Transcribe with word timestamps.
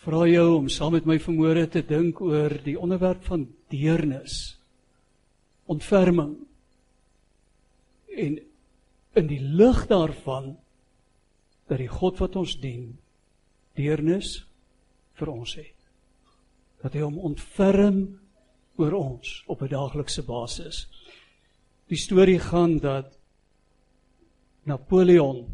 vra 0.00 0.24
jou 0.28 0.46
om 0.56 0.68
saam 0.72 0.94
met 0.96 1.08
my 1.08 1.18
vanmôre 1.20 1.66
te 1.68 1.82
dink 1.84 2.20
oor 2.24 2.54
die 2.64 2.78
onderwerp 2.80 3.24
van 3.28 3.44
deernis. 3.72 4.56
Ontferming. 5.70 6.38
En 8.16 8.38
in 9.20 9.28
die 9.28 9.40
lig 9.40 9.84
daarvan 9.90 10.54
dat 11.68 11.78
die 11.78 11.90
God 11.90 12.18
wat 12.22 12.38
ons 12.40 12.56
dien 12.62 12.94
deernis 13.78 14.40
vir 15.20 15.30
ons 15.30 15.54
het. 15.60 15.76
Dat 16.80 16.96
hy 16.96 17.04
hom 17.04 17.20
ontferm 17.20 18.00
oor 18.80 18.96
ons 18.96 19.42
op 19.46 19.62
'n 19.62 19.68
daaglikse 19.68 20.22
basis. 20.24 20.88
Die 21.88 21.98
storie 21.98 22.38
gaan 22.38 22.78
dat 22.78 23.18
Napoleon 24.64 25.44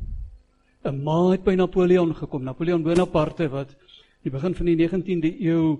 'n 0.85 1.03
ma 1.03 1.31
het 1.31 1.45
by 1.45 1.55
Napoleon 1.55 2.15
gekom. 2.15 2.45
Napoleon 2.45 2.83
Bonaparte 2.83 3.49
wat 3.49 3.75
die 4.27 4.35
begin 4.35 4.57
van 4.59 4.67
die 4.67 4.75
19de 4.81 5.31
eeu 5.47 5.77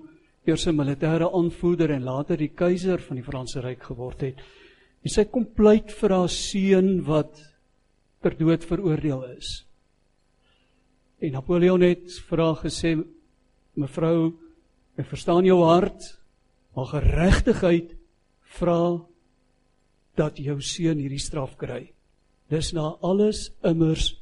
eers 0.47 0.67
'n 0.67 0.75
militêre 0.75 1.27
aanvoerder 1.27 1.91
en 1.91 2.03
later 2.03 2.37
die 2.37 2.53
keiser 2.55 2.99
van 2.99 3.17
die 3.17 3.23
Franse 3.23 3.59
ryk 3.59 3.83
geword 3.83 4.21
het. 4.21 4.37
En 5.03 5.09
sy 5.09 5.25
kom 5.25 5.45
pleit 5.45 5.91
vir 5.91 6.09
haar 6.09 6.29
seun 6.29 7.03
wat 7.03 7.35
ter 8.21 8.37
dood 8.37 8.63
veroordeel 8.63 9.23
is. 9.37 9.65
En 11.19 11.31
Napoleon 11.31 11.81
het 11.81 12.11
vir 12.29 12.37
haar 12.37 12.55
gesê: 12.55 13.03
"Mevrou, 13.75 14.33
ek 14.97 15.05
verstaan 15.05 15.45
jou 15.45 15.63
hart, 15.63 16.17
maar 16.75 16.85
geregtigheid 16.85 17.95
vra 18.41 19.01
dat 20.15 20.37
jou 20.37 20.61
seun 20.61 20.97
hierdie 20.97 21.19
straf 21.19 21.57
kry. 21.57 21.91
Dis 22.49 22.73
na 22.73 22.95
alles 23.01 23.51
immers 23.61 24.15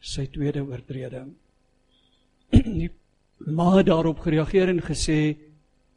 sy 0.00 0.26
tweede 0.26 0.60
oortreding." 0.60 1.36
Die 2.50 2.90
ma 3.46 3.76
het 3.76 3.86
daarop 3.86 4.18
gereageer 4.18 4.68
en 4.68 4.82
gesê: 4.82 5.36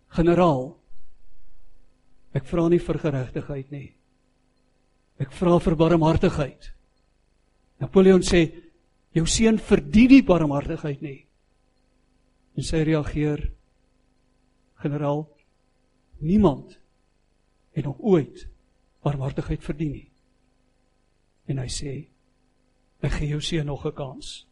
"Generaal, 0.08 0.78
ek 2.34 2.46
vra 2.46 2.68
nie 2.70 2.80
vir 2.80 3.00
geregtigheid 3.00 3.72
nie. 3.72 3.96
Ek 5.20 5.32
vra 5.32 5.60
vir 5.60 5.76
barmhartigheid." 5.76 6.72
Napoleon 7.80 8.22
sê: 8.22 8.52
Jou 9.16 9.26
seun 9.26 9.58
verdien 9.60 10.12
nie 10.12 10.24
barmhartigheid 10.24 11.02
nie. 11.02 11.26
En 12.56 12.64
sy 12.64 12.84
reageer: 12.84 13.52
Generaal, 14.84 15.24
niemand 16.20 16.80
het 17.72 17.86
nog 17.86 18.00
ooit 18.00 18.48
barmhartigheid 19.04 19.64
verdien 19.64 19.92
nie. 19.92 20.10
En 21.48 21.60
hy 21.64 21.70
sê: 21.72 21.96
Ek 23.06 23.20
gee 23.20 23.30
jou 23.30 23.42
seun 23.42 23.66
nog 23.66 23.86
'n 23.86 23.94
kans. 23.94 24.48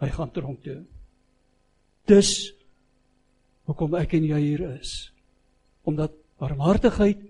Hy 0.00 0.08
gaan 0.08 0.30
tronk 0.30 0.62
toe. 0.62 0.84
Dus 2.08 2.52
hoekom 3.64 3.96
ek 3.96 4.16
en 4.18 4.26
jy 4.28 4.40
hier 4.42 4.64
is? 4.74 5.12
Omdat 5.88 6.12
barmhartigheid 6.40 7.20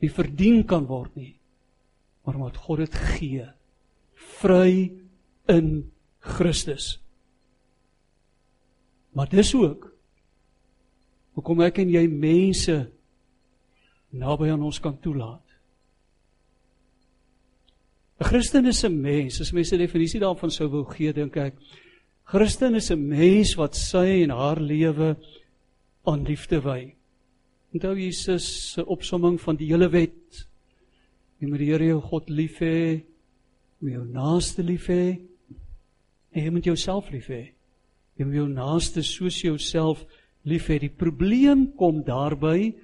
nie 0.00 0.10
verdien 0.12 0.64
kan 0.68 0.86
word 0.88 1.14
nie, 1.16 1.34
maar 2.24 2.36
omdat 2.36 2.60
God 2.64 2.84
dit 2.84 2.98
gee. 3.14 3.46
Vry 4.40 4.90
in 5.48 5.70
Christus. 6.20 6.98
Maar 9.16 9.28
dis 9.32 9.54
ook 9.56 9.88
hoekom 11.38 11.62
ek 11.64 11.80
en 11.82 11.92
jy 11.92 12.04
mense 12.10 12.76
naby 14.10 14.50
aan 14.50 14.66
ons 14.66 14.80
kan 14.82 14.96
toelaat. 15.00 15.46
'n 18.20 18.24
Christen 18.24 18.66
is 18.66 18.84
'n 18.84 19.00
mens, 19.00 19.40
as 19.40 19.52
mense 19.52 19.76
definisie 19.76 20.20
daarvan 20.20 20.50
sou 20.50 20.68
wou 20.68 20.84
gee, 20.84 21.12
dink 21.12 21.36
ek, 21.36 21.54
Christen 22.30 22.74
is 22.74 22.90
'n 22.90 23.08
mens 23.08 23.56
wat 23.56 23.74
sy 23.74 24.22
en 24.22 24.30
haar 24.30 24.60
lewe 24.60 25.16
aan 26.06 26.24
liefde 26.24 26.60
wy. 26.62 26.94
Onthou 27.72 27.96
Jesus 27.98 28.72
se 28.72 28.86
opsomming 28.86 29.40
van 29.40 29.56
die 29.56 29.66
hele 29.66 29.88
wet. 29.88 30.46
Jy 31.40 31.48
moet 31.48 31.58
die 31.58 31.70
Here 31.72 31.86
jou 31.86 32.00
God 32.00 32.28
lief 32.28 32.60
hê, 32.60 33.02
jou 33.80 34.04
naaste 34.04 34.62
lief 34.62 34.86
hê 34.86 35.30
En 36.30 36.44
jy 36.44 36.52
moet 36.54 36.68
jouself 36.70 37.10
lief 37.10 37.28
hê. 37.30 37.42
Jy 38.18 38.26
moet 38.26 38.38
jou 38.38 38.48
naaste 38.50 39.02
soos 39.06 39.40
jouself 39.42 40.04
lief 40.46 40.68
hê. 40.70 40.78
Die 40.82 40.92
probleem 40.92 41.70
kom 41.78 42.04
daarby 42.06 42.74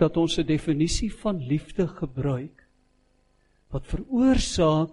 dat 0.00 0.16
ons 0.16 0.38
'n 0.38 0.46
definisie 0.46 1.12
van 1.12 1.38
liefde 1.40 1.86
gebruik 1.88 2.64
wat 3.72 3.86
veroorsaak 3.86 4.92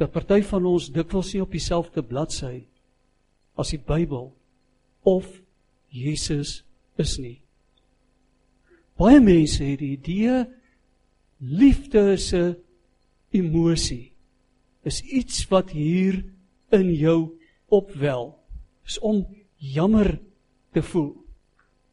dat 0.00 0.12
party 0.14 0.40
van 0.48 0.64
ons 0.64 0.88
dikwels 0.92 1.34
nie 1.34 1.42
op 1.44 1.52
dieselfde 1.52 2.02
bladsy 2.02 2.64
as 3.60 3.74
die 3.74 3.80
Bybel 3.84 4.30
of 5.04 5.28
Jesus 5.92 6.62
is 7.00 7.18
nie. 7.20 7.40
Baie 9.00 9.20
mense 9.20 9.64
het 9.64 9.80
die 9.82 9.96
idee 9.98 10.44
liefde 11.40 12.12
is 12.16 12.32
'n 12.32 12.56
emosie 13.32 14.12
is 14.82 15.02
iets 15.02 15.44
wat 15.48 15.70
hier 15.70 16.24
in 16.72 16.92
jou 16.94 17.38
opwel. 17.68 18.38
Is 18.86 18.98
om 18.98 19.26
jammer 19.56 20.18
te 20.72 20.82
voel. 20.82 21.16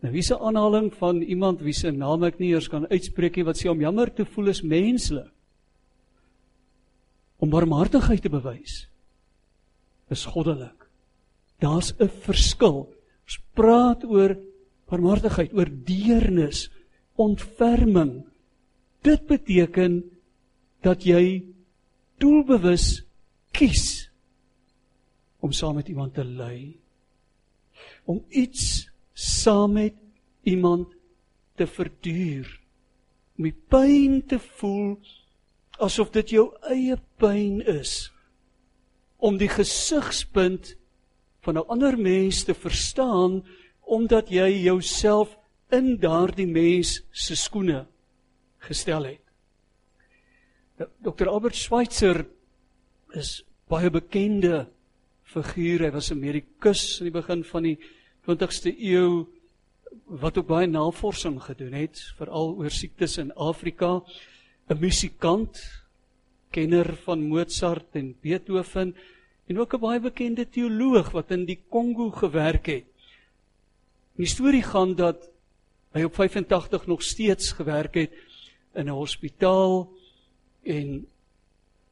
Nou 0.01 0.13
wie's 0.13 0.31
'n 0.31 0.39
aanhaling 0.39 0.93
van 0.93 1.21
iemand 1.21 1.61
wie 1.61 1.73
se 1.73 1.91
naam 1.91 2.23
ek 2.23 2.39
nie 2.39 2.53
eers 2.53 2.69
kan 2.69 2.87
uitspreek 2.87 3.35
nie 3.35 3.45
wat 3.45 3.57
sê 3.57 3.69
om 3.69 3.81
jammer 3.81 4.13
te 4.13 4.25
voel 4.25 4.47
is 4.47 4.61
menslik. 4.61 5.31
Om 7.37 7.49
barmhartigheid 7.53 8.21
te 8.21 8.31
bewys 8.33 8.87
is 10.09 10.25
goddelik. 10.25 10.87
Daar's 11.59 11.93
'n 11.99 12.09
verskil. 12.09 12.87
Ons 13.23 13.39
praat 13.53 14.03
oor 14.03 14.37
barmhartigheid, 14.87 15.53
oor 15.53 15.69
deernis, 15.69 16.69
ontferming. 17.15 18.25
Dit 19.01 19.27
beteken 19.27 20.03
dat 20.81 21.03
jy 21.03 21.43
doelbewus 22.17 23.03
kies 23.51 24.09
om 25.39 25.51
saam 25.51 25.75
met 25.75 25.87
iemand 25.87 26.13
te 26.13 26.23
ly. 26.23 26.75
Om 28.05 28.23
iets 28.29 28.89
saam 29.13 29.77
met 29.77 29.93
iemand 30.43 30.93
te 31.55 31.67
verduur. 31.67 32.47
Om 33.37 33.43
die 33.49 33.55
pyn 33.69 34.21
te 34.25 34.39
voel 34.39 34.97
asof 35.79 36.11
dit 36.11 36.29
jou 36.37 36.49
eie 36.69 36.97
pyn 37.17 37.61
is. 37.61 38.11
Om 39.17 39.37
die 39.37 39.49
gesigspunt 39.49 40.75
van 41.41 41.57
'n 41.57 41.67
ander 41.67 41.97
mens 41.97 42.43
te 42.43 42.53
verstaan 42.53 43.43
omdat 43.81 44.29
jy 44.29 44.63
jouself 44.63 45.37
in 45.71 45.97
daardie 45.99 46.47
mens 46.47 47.01
se 47.11 47.35
skoene 47.35 47.85
gestel 48.57 49.03
het. 49.03 49.23
Dr 51.01 51.27
Albert 51.27 51.55
Schweitzer 51.55 52.25
is 53.15 53.43
baie 53.67 53.89
bekende 53.89 54.67
figuur. 55.23 55.79
Hy 55.79 55.91
was 55.91 56.11
'n 56.11 56.19
medikus 56.19 56.99
in 56.99 57.05
die 57.05 57.21
begin 57.21 57.43
van 57.43 57.63
die 57.63 57.79
20ste 58.25 58.71
eeu 58.79 59.25
wat 60.05 60.37
ook 60.37 60.47
baie 60.47 60.67
navorsing 60.67 61.41
gedoen 61.41 61.73
het 61.73 61.99
veral 62.17 62.55
oor 62.55 62.71
siektes 62.71 63.17
in 63.17 63.33
Afrika. 63.35 64.01
'n 64.69 64.79
Musikant, 64.79 65.59
kenner 66.51 66.95
van 67.05 67.21
Mozart 67.27 67.95
en 67.95 68.15
Beethoven 68.21 68.95
en 69.47 69.59
ook 69.59 69.73
'n 69.73 69.79
baie 69.79 69.99
bekende 69.99 70.45
teoloog 70.49 71.11
wat 71.11 71.31
in 71.31 71.45
die 71.45 71.59
Kongo 71.69 72.11
gewerk 72.11 72.65
het. 72.65 72.85
Die 74.15 74.27
storie 74.27 74.63
gaan 74.63 74.95
dat 74.95 75.29
hy 75.93 76.03
op 76.03 76.15
85 76.15 76.87
nog 76.87 77.01
steeds 77.01 77.51
gewerk 77.51 77.95
het 77.95 78.11
in 78.75 78.87
'n 78.87 78.99
hospitaal 78.99 79.89
en 80.63 81.07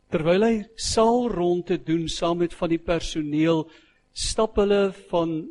terwyl 0.09 0.43
hy 0.43 0.65
saal 0.75 1.29
rond 1.31 1.65
te 1.65 1.77
doen 1.77 2.07
saam 2.07 2.37
met 2.37 2.53
van 2.53 2.69
die 2.69 2.81
personeel 2.81 3.69
stap 4.13 4.55
hulle 4.55 4.93
van 5.09 5.47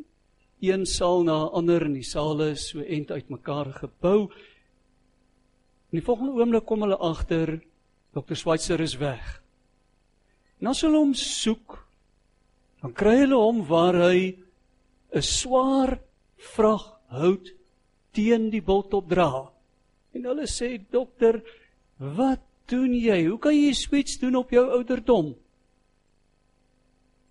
een 0.59 0.85
saal 0.85 1.23
na 1.23 1.45
'n 1.45 1.53
ander 1.53 1.81
en 1.85 1.93
die 1.93 2.03
sale 2.03 2.49
is 2.49 2.67
so 2.69 2.79
end 2.79 3.11
uitmekaar 3.11 3.73
gebou. 3.73 4.29
In 5.95 6.01
die 6.01 6.09
volgende 6.09 6.33
oomblik 6.35 6.65
kom 6.67 6.81
hulle 6.83 6.97
agter 6.99 7.53
Dr. 8.11 8.35
Schweitzer 8.35 8.81
is 8.83 8.97
weg. 8.99 9.23
En 10.59 10.67
as 10.67 10.81
hulle 10.83 10.99
hom 10.99 11.13
soek, 11.15 11.77
dan 12.83 12.91
kry 12.91 13.13
hulle 13.21 13.37
hom 13.39 13.61
waar 13.69 13.95
hy 14.03 14.35
'n 15.15 15.23
swaar 15.23 15.93
vrag 16.51 16.83
hout 17.15 17.47
teen 18.11 18.49
die 18.51 18.59
bultop 18.59 19.07
dra. 19.07 19.47
En 20.11 20.25
hulle 20.27 20.47
sê 20.51 20.83
dokter, 20.91 21.39
wat 21.97 22.43
doen 22.67 22.91
jy? 22.91 23.29
Hoe 23.29 23.39
kan 23.39 23.55
jy 23.55 23.71
swets 23.71 24.19
doen 24.19 24.35
op 24.35 24.51
jou 24.51 24.65
ouderdom? 24.67 25.31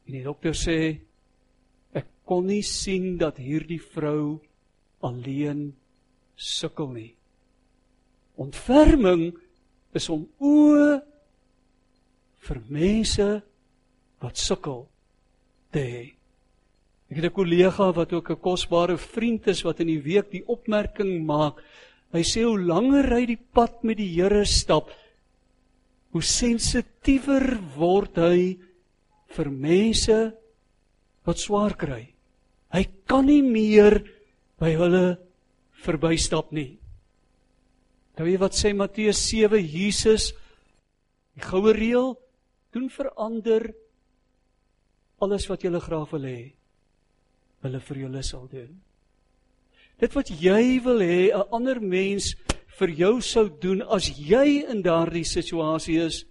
En 0.06 0.12
die 0.12 0.24
dokter 0.24 0.56
sê 0.56 0.78
ek 1.92 2.06
kon 2.24 2.46
nie 2.46 2.62
sien 2.62 3.18
dat 3.18 3.36
hierdie 3.36 3.82
vrou 3.92 4.40
alleen 5.02 5.74
sukkel 6.34 6.88
nie. 6.88 7.14
Ontferming 8.40 9.32
is 9.94 10.08
om 10.10 10.24
o 10.42 11.00
vir 12.44 12.60
mense 12.68 13.28
wat 14.22 14.40
sukkel 14.40 14.84
te 15.72 15.82
hê. 15.82 16.04
Ek 17.10 17.16
het 17.20 17.30
'n 17.30 17.38
kollega 17.40 17.92
wat 17.92 18.12
ook 18.12 18.30
'n 18.30 18.40
kosbare 18.40 18.96
vriend 18.96 19.46
is 19.46 19.62
wat 19.62 19.80
in 19.80 19.86
die 19.86 20.02
week 20.02 20.30
die 20.30 20.44
opmerking 20.46 21.24
maak. 21.24 21.62
Hy 22.12 22.22
sê 22.22 22.42
hoe 22.44 22.58
langer 22.58 23.10
hy 23.10 23.26
die 23.26 23.42
pad 23.54 23.84
met 23.84 23.96
die 23.96 24.14
Here 24.14 24.44
stap, 24.44 24.90
hoe 26.12 26.22
sensitiewer 26.22 27.58
word 27.76 28.16
hy 28.16 28.58
vir 29.28 29.50
mense 29.50 30.34
wat 31.24 31.38
swaar 31.38 31.74
kry. 31.76 32.14
Hy 32.72 32.84
kan 33.06 33.26
nie 33.26 33.42
meer 33.42 34.02
by 34.58 34.74
hulle 34.74 35.18
verbystap 35.84 36.52
nie. 36.52 36.78
Nou 38.14 38.26
weet 38.28 38.42
wat 38.42 38.54
sê 38.54 38.70
Matteus 38.76 39.18
7 39.26 39.58
Jesus 39.58 40.30
die 41.34 41.42
goue 41.42 41.72
reël 41.74 42.12
doen 42.74 42.86
verander 42.90 43.72
alles 45.22 45.48
wat 45.50 45.64
jy 45.64 45.72
graag 45.82 46.12
wil 46.12 46.26
hê 46.28 46.40
hulle 47.64 47.80
vir 47.80 48.00
julle 48.04 48.22
sal 48.22 48.44
doen. 48.50 48.70
Dit 49.98 50.14
wat 50.14 50.30
jy 50.30 50.78
wil 50.84 51.00
hê 51.00 51.32
'n 51.32 51.48
ander 51.50 51.80
mens 51.80 52.34
vir 52.78 52.90
jou 52.90 53.20
sou 53.20 53.48
doen 53.48 53.82
as 53.82 54.10
jy 54.18 54.66
in 54.68 54.82
daardie 54.82 55.24
situasie 55.24 55.98
is 55.98 56.24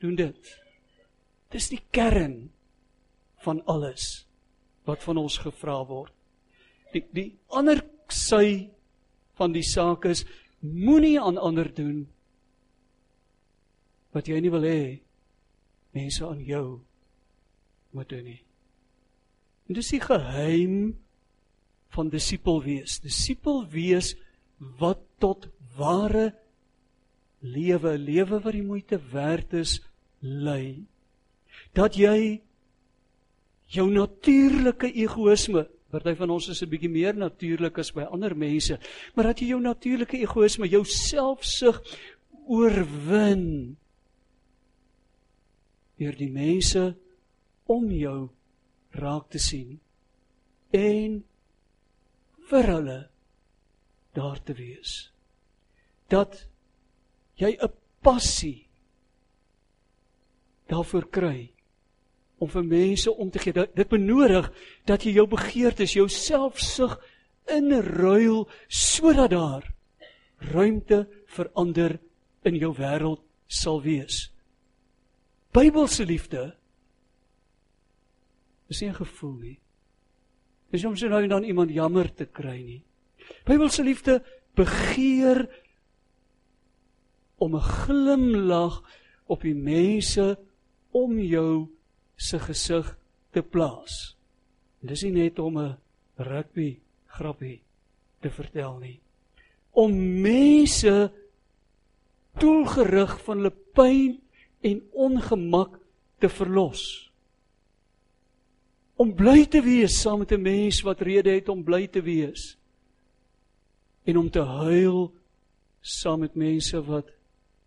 doen 0.00 0.16
dit. 0.16 0.58
Dis 1.50 1.68
die 1.68 1.82
kern 1.92 2.50
van 3.44 3.62
alles 3.66 4.24
wat 4.86 5.02
van 5.02 5.18
ons 5.18 5.38
gevra 5.38 5.84
word. 5.86 6.12
Die 6.92 7.04
die 7.12 7.38
ander 7.50 7.82
sy 8.08 8.70
van 9.34 9.52
die 9.52 9.66
saak 9.66 10.04
is 10.06 10.24
moenie 10.62 11.18
aan 11.20 11.38
ander 11.38 11.68
doen 11.74 12.06
wat 14.14 14.28
jy 14.28 14.38
nie 14.40 14.52
wil 14.52 14.64
hê 14.66 14.82
mense 15.96 16.24
aan 16.26 16.40
jou 16.44 16.80
moet 17.92 18.08
doen 18.08 18.24
nie. 18.24 18.40
En 19.68 19.76
dis 19.76 19.92
die 19.94 20.00
geheim 20.02 20.76
van 21.92 22.08
disipel 22.12 22.62
wees. 22.64 22.98
Disipel 23.04 23.66
wees 23.72 24.14
wat 24.80 25.02
tot 25.20 25.48
ware 25.76 26.32
lewe, 27.42 27.96
lewe 27.98 28.40
wat 28.40 28.54
die 28.56 28.64
moeite 28.64 28.98
werd 29.12 29.52
is, 29.58 29.80
lei. 30.20 30.84
Dat 31.76 31.96
jy 31.98 32.40
jou 33.72 33.88
natuurlike 33.92 34.92
egoïsme 34.92 35.66
Party 35.92 36.14
van 36.16 36.30
ons 36.32 36.48
is 36.48 36.62
'n 36.62 36.70
bietjie 36.72 36.88
meer 36.88 37.14
natuurlik 37.14 37.78
as 37.78 37.92
by 37.92 38.02
ander 38.08 38.34
mense, 38.34 38.78
maar 39.14 39.24
dat 39.24 39.40
jy 39.40 39.48
jou 39.52 39.60
natuurlike 39.60 40.16
egoïsme, 40.16 40.68
jou 40.68 40.84
selfsug 40.84 41.82
oorwin 42.48 43.76
deur 45.98 46.16
die 46.16 46.30
mense 46.30 46.96
om 47.66 47.90
jou 47.90 48.30
raak 48.90 49.28
te 49.30 49.38
sien 49.38 49.80
en 50.72 51.22
vir 52.48 52.66
hulle 52.66 52.98
daar 54.16 54.42
te 54.42 54.54
wees. 54.54 55.12
Dat 56.08 56.48
jy 57.36 57.56
'n 57.60 57.72
passie 58.00 58.68
daarvoor 60.68 61.10
kry 61.10 61.51
om 62.42 62.50
vir 62.50 62.64
mense 62.66 63.12
om 63.14 63.30
te 63.30 63.38
gee. 63.38 63.54
Dit 63.54 63.90
benodig 63.90 64.48
dat 64.88 65.04
jy 65.06 65.14
jou 65.20 65.28
begeertes, 65.30 65.94
jou 65.94 66.08
selfsug 66.10 66.96
inruil 67.50 68.46
sodat 68.68 69.30
daar 69.30 69.68
ruimte 70.52 71.04
vir 71.36 71.50
ander 71.58 71.98
in 72.46 72.58
jou 72.58 72.72
wêreld 72.74 73.22
sal 73.46 73.82
wees. 73.84 74.26
Bybelse 75.54 76.06
liefde 76.08 76.54
is 78.68 78.80
nie 78.80 78.88
'n 78.88 78.94
gevoel 79.04 79.36
nie. 79.36 79.58
Dis 80.72 80.84
om 80.84 80.96
so 80.96 81.08
nou 81.08 81.22
en 81.22 81.28
dan 81.28 81.44
iemand 81.44 81.70
jammer 81.70 82.08
te 82.14 82.24
kry 82.24 82.62
nie. 82.62 82.82
Bybelse 83.44 83.82
liefde 83.84 84.22
begeer 84.56 85.48
om 87.38 87.54
'n 87.54 87.60
glimlag 87.60 88.82
op 89.26 89.42
die 89.42 89.54
mense 89.54 90.38
om 90.90 91.18
jou 91.18 91.68
se 92.22 92.38
gesig 92.38 92.86
te 93.34 93.42
plaas. 93.42 94.14
En 94.82 94.92
dis 94.92 95.02
nie 95.06 95.14
net 95.24 95.38
om 95.38 95.58
'n 95.58 95.76
rugby 96.16 96.78
grappie 97.06 97.60
te 98.20 98.30
vertel 98.30 98.78
nie. 98.78 99.00
Om 99.70 100.20
mense 100.22 101.12
doelgerig 102.38 103.20
van 103.24 103.36
hulle 103.36 103.54
pyn 103.74 104.20
en 104.60 104.82
ongemak 104.92 105.78
te 106.18 106.28
verlos. 106.28 107.10
Om 108.96 109.14
bly 109.14 109.46
te 109.46 109.62
wees 109.62 110.00
saam 110.00 110.18
met 110.18 110.32
'n 110.32 110.42
mens 110.42 110.82
wat 110.82 111.00
rede 111.00 111.30
het 111.30 111.48
om 111.48 111.64
bly 111.64 111.86
te 111.86 112.02
wees. 112.02 112.56
En 114.04 114.16
om 114.16 114.30
te 114.30 114.42
huil 114.42 115.12
saam 115.80 116.20
met 116.20 116.34
mense 116.34 116.84
wat 116.84 117.10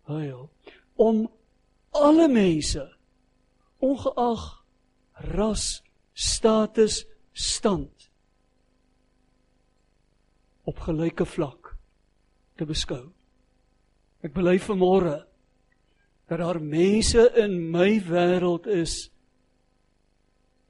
huil. 0.02 0.48
Om 0.94 1.30
alle 1.90 2.28
mense 2.28 2.95
ongeag 3.84 4.44
ras, 5.32 5.82
status, 6.14 7.04
stand 7.32 8.08
op 10.66 10.80
gelyke 10.82 11.26
vlak 11.28 11.76
te 12.56 12.66
beskou. 12.66 13.12
Ek 14.24 14.32
bely 14.34 14.56
vanmôre 14.58 15.20
dat 16.26 16.40
daar 16.40 16.58
mense 16.58 17.28
in 17.38 17.70
my 17.70 18.00
wêreld 18.02 18.66
is 18.66 19.10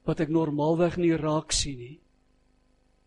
wat 0.07 0.21
ek 0.23 0.31
normaalweg 0.31 0.99
nie 1.01 1.17
raak 1.17 1.55
sien 1.57 1.79
nie. 1.81 1.97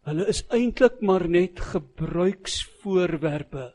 Hulle 0.07 0.25
is 0.31 0.41
eintlik 0.55 1.03
maar 1.05 1.27
net 1.29 1.59
gebruiksvoorwerpe. 1.61 3.67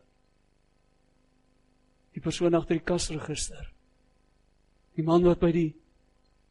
Die 2.14 2.22
persoon 2.24 2.56
agter 2.58 2.80
die 2.80 2.86
kasregister. 2.86 3.70
Die 4.98 5.06
man 5.06 5.24
wat 5.26 5.40
by 5.42 5.52
die 5.54 5.70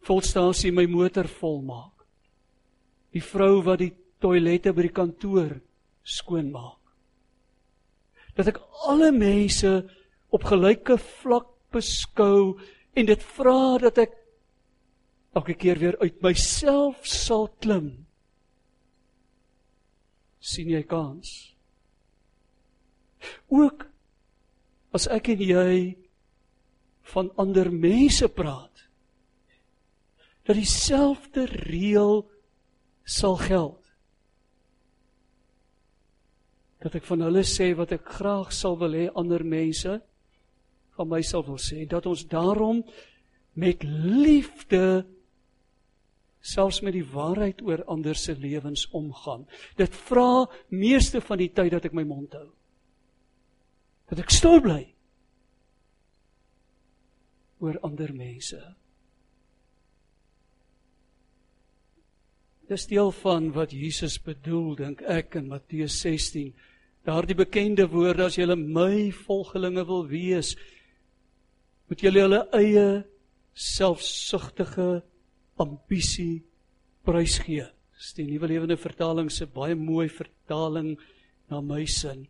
volstasie 0.04 0.72
my 0.72 0.86
motor 0.90 1.28
volmaak. 1.40 2.06
Die 3.14 3.24
vrou 3.24 3.62
wat 3.66 3.82
die 3.84 3.92
toilette 4.24 4.74
by 4.74 4.88
die 4.88 4.96
kantoor 4.96 5.52
skoonmaak. 6.04 6.80
Dat 8.34 8.50
ek 8.54 8.62
alle 8.90 9.12
mense 9.16 9.72
op 10.34 10.48
gelyke 10.50 10.98
vlak 10.98 11.50
beskou 11.74 12.58
en 12.98 13.10
dit 13.10 13.26
vra 13.36 13.78
dat 13.82 14.00
ek 14.06 14.16
elke 15.38 15.56
keer 15.58 15.80
weer 15.82 15.98
uit 16.02 16.22
myself 16.26 17.06
sal 17.10 17.48
klim. 17.62 18.04
sien 20.44 20.68
jy 20.68 20.82
kans? 20.84 21.54
Ook 23.48 23.86
as 24.92 25.08
ek 25.08 25.30
en 25.32 25.44
jy 25.48 25.76
van 27.14 27.30
ander 27.40 27.70
mense 27.72 28.28
praat 28.28 28.73
dat 30.44 30.56
dieselfde 30.60 31.46
reël 31.46 32.24
sal 33.04 33.38
geld. 33.40 33.80
Dat 36.84 36.98
ek 37.00 37.08
van 37.08 37.24
hulle 37.24 37.46
sê 37.48 37.72
wat 37.80 37.94
ek 37.96 38.10
graag 38.20 38.52
sal 38.56 38.76
wil 38.82 38.96
hê 38.96 39.08
ander 39.16 39.44
mense 39.48 40.02
van 40.98 41.10
my 41.10 41.22
sal 41.26 41.46
wil 41.48 41.60
sê 41.62 41.88
dat 41.90 42.06
ons 42.10 42.26
daarom 42.28 42.84
met 43.56 43.84
liefde 43.88 45.06
selfs 46.44 46.82
met 46.84 46.96
die 46.98 47.06
waarheid 47.08 47.62
oor 47.64 47.86
ander 47.88 48.18
se 48.20 48.36
lewens 48.36 48.90
omgaan. 48.92 49.46
Dit 49.80 49.96
vra 49.96 50.44
meeste 50.68 51.22
van 51.24 51.40
die 51.40 51.52
tyd 51.56 51.72
dat 51.72 51.88
ek 51.88 51.96
my 51.96 52.04
mond 52.04 52.36
hou. 52.36 52.50
Dat 54.12 54.20
ek 54.26 54.34
stil 54.36 54.60
bly 54.62 54.82
oor 57.64 57.80
ander 57.88 58.12
mense. 58.12 58.60
Dis 62.74 62.88
deel 62.90 63.12
van 63.14 63.52
wat 63.54 63.70
Jesus 63.70 64.16
bedoel 64.18 64.72
dink 64.80 65.02
ek 65.06 65.36
in 65.38 65.52
Matteus 65.52 65.94
16. 66.02 66.48
Daardie 67.06 67.36
bekende 67.38 67.86
woorde 67.92 68.24
as 68.26 68.38
julle 68.40 68.56
my 68.58 69.12
volgelinge 69.14 69.84
wil 69.86 70.08
wees, 70.10 70.56
moet 71.86 72.02
julle 72.02 72.24
julle 72.24 72.40
eie 72.58 72.86
selfsugtige 73.54 75.04
ambisie 75.62 76.42
prysgee. 77.06 77.68
Dis 77.94 78.16
die 78.18 78.26
nuwe 78.32 78.50
lewende 78.50 78.80
vertaling 78.82 79.30
se 79.30 79.46
baie 79.46 79.78
mooi 79.78 80.08
vertaling 80.10 80.96
na 81.54 81.62
my 81.62 81.84
sin. 81.86 82.26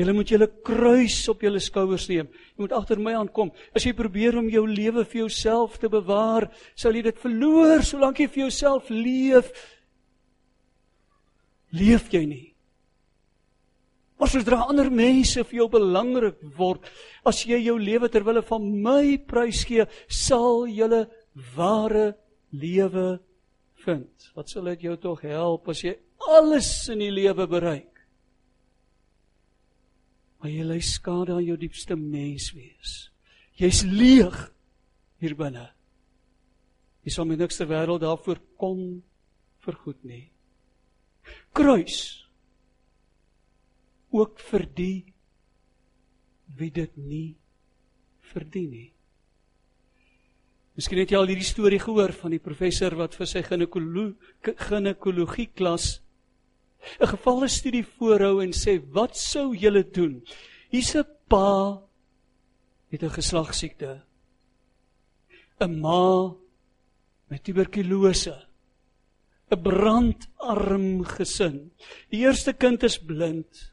Julle 0.00 0.14
moet 0.16 0.30
julle 0.32 0.48
kruis 0.64 1.18
op 1.28 1.42
julle 1.44 1.60
skouers 1.60 2.06
neem. 2.08 2.28
Jy 2.56 2.64
moet 2.64 2.76
agter 2.76 3.00
my 3.02 3.12
aankom. 3.18 3.50
As 3.76 3.84
jy 3.84 3.92
probeer 3.96 4.38
om 4.40 4.48
jou 4.48 4.62
lewe 4.64 5.04
vir 5.04 5.26
jouself 5.26 5.76
te 5.80 5.90
bewaar, 5.92 6.46
sal 6.78 6.96
jy 6.96 7.02
dit 7.10 7.20
verloor 7.20 7.84
solank 7.84 8.22
jy 8.22 8.28
vir 8.30 8.46
jouself 8.46 8.88
leef. 8.94 9.50
Leef 11.76 12.08
jy 12.14 12.22
nie? 12.30 12.46
As 14.20 14.34
sodra 14.36 14.66
ander 14.68 14.90
mense 14.92 15.44
vir 15.48 15.62
jou 15.62 15.68
belangrik 15.72 16.40
word, 16.56 16.84
as 17.24 17.40
jy 17.48 17.60
jou 17.64 17.76
lewe 17.80 18.08
ter 18.12 18.24
wille 18.24 18.42
van 18.44 18.66
my 18.84 19.04
prys 19.28 19.62
gee, 19.68 19.86
sal 20.08 20.66
julle 20.68 21.06
ware 21.56 22.10
lewe 22.52 23.14
vind? 23.84 24.32
Wat 24.36 24.52
sal 24.52 24.68
dit 24.72 24.88
jou 24.88 24.96
tog 25.00 25.24
help 25.24 25.68
as 25.72 25.84
jy 25.84 25.96
alles 26.28 26.70
in 26.92 27.00
die 27.04 27.12
lewe 27.12 27.48
bereik? 27.48 27.89
Maar 30.40 30.50
jy 30.50 30.64
lei 30.64 30.80
skade 30.84 31.36
aan 31.36 31.44
jou 31.44 31.56
diepste 31.60 31.96
menswees. 31.96 33.10
Jy's 33.60 33.82
leeg 33.84 34.36
hier 35.20 35.36
binne. 35.36 35.68
Jy 37.04 37.12
sal 37.12 37.28
met 37.28 37.40
niks 37.40 37.60
ter 37.60 37.68
wêreld 37.68 38.02
daarvoor 38.04 38.40
kon 38.60 39.02
vergoed 39.64 40.00
nie. 40.04 40.26
Kruis 41.56 42.20
ook 44.10 44.40
vir 44.50 44.64
die 44.76 44.96
wie 46.58 46.70
dit 46.74 46.96
nie 46.96 47.36
verdien 48.32 48.70
nie. 48.72 48.88
Miskien 50.78 51.02
het 51.02 51.12
jy 51.12 51.18
al 51.18 51.28
hierdie 51.28 51.46
storie 51.46 51.80
gehoor 51.82 52.14
van 52.16 52.32
die 52.32 52.42
professor 52.42 52.94
wat 52.98 53.14
vir 53.18 53.28
sy 53.28 53.42
ginekologie 53.44 55.48
klas 55.52 55.98
'n 57.00 57.06
gevalle 57.06 57.48
studie 57.48 57.84
voorhou 57.96 58.42
en 58.42 58.52
sê 58.52 58.80
wat 58.94 59.16
sou 59.16 59.54
julle 59.54 59.84
doen? 59.84 60.22
Hier's 60.70 60.94
'n 60.96 61.06
pa 61.28 61.82
met 62.90 63.02
'n 63.02 63.16
geslagsiekte. 63.18 64.02
'n 65.60 65.80
Ma 65.80 66.34
met 67.28 67.44
tuberkulose. 67.44 68.36
'n 69.50 69.62
Brandarm 69.62 71.04
gesin. 71.04 71.70
Die 72.10 72.20
eerste 72.26 72.52
kind 72.52 72.82
is 72.82 72.98
blind. 72.98 73.72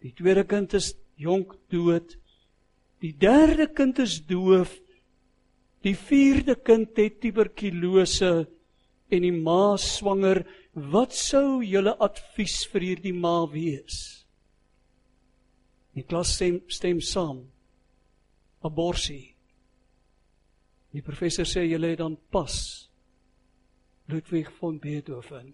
Die 0.00 0.12
tweede 0.12 0.44
kind 0.44 0.72
is 0.72 0.94
jonk 1.16 1.56
dood. 1.68 2.16
Die 3.00 3.16
derde 3.16 3.66
kind 3.72 3.98
is 3.98 4.20
doof. 4.26 4.72
Die 5.84 5.96
vierde 5.96 6.56
kind 6.56 6.96
het 6.96 7.20
tuberkulose 7.20 8.48
en 9.10 9.26
die 9.26 9.34
ma 9.34 9.76
swanger. 9.80 10.44
Wat 10.72 11.14
sou 11.16 11.60
julle 11.66 11.96
advies 11.98 12.62
vir 12.72 12.86
hierdie 12.90 13.14
ma 13.16 13.44
wees? 13.50 14.20
Die 15.96 16.06
klas 16.06 16.36
stem, 16.36 16.60
stem 16.70 17.00
saam. 17.02 17.42
Aborsie. 18.62 19.34
Die 20.90 21.02
professor 21.02 21.46
sê 21.46 21.64
julle 21.66 21.92
het 21.92 22.00
dan 22.02 22.16
pas 22.30 22.54
Ludwig 24.10 24.50
von 24.58 24.78
Beethoven 24.82 25.52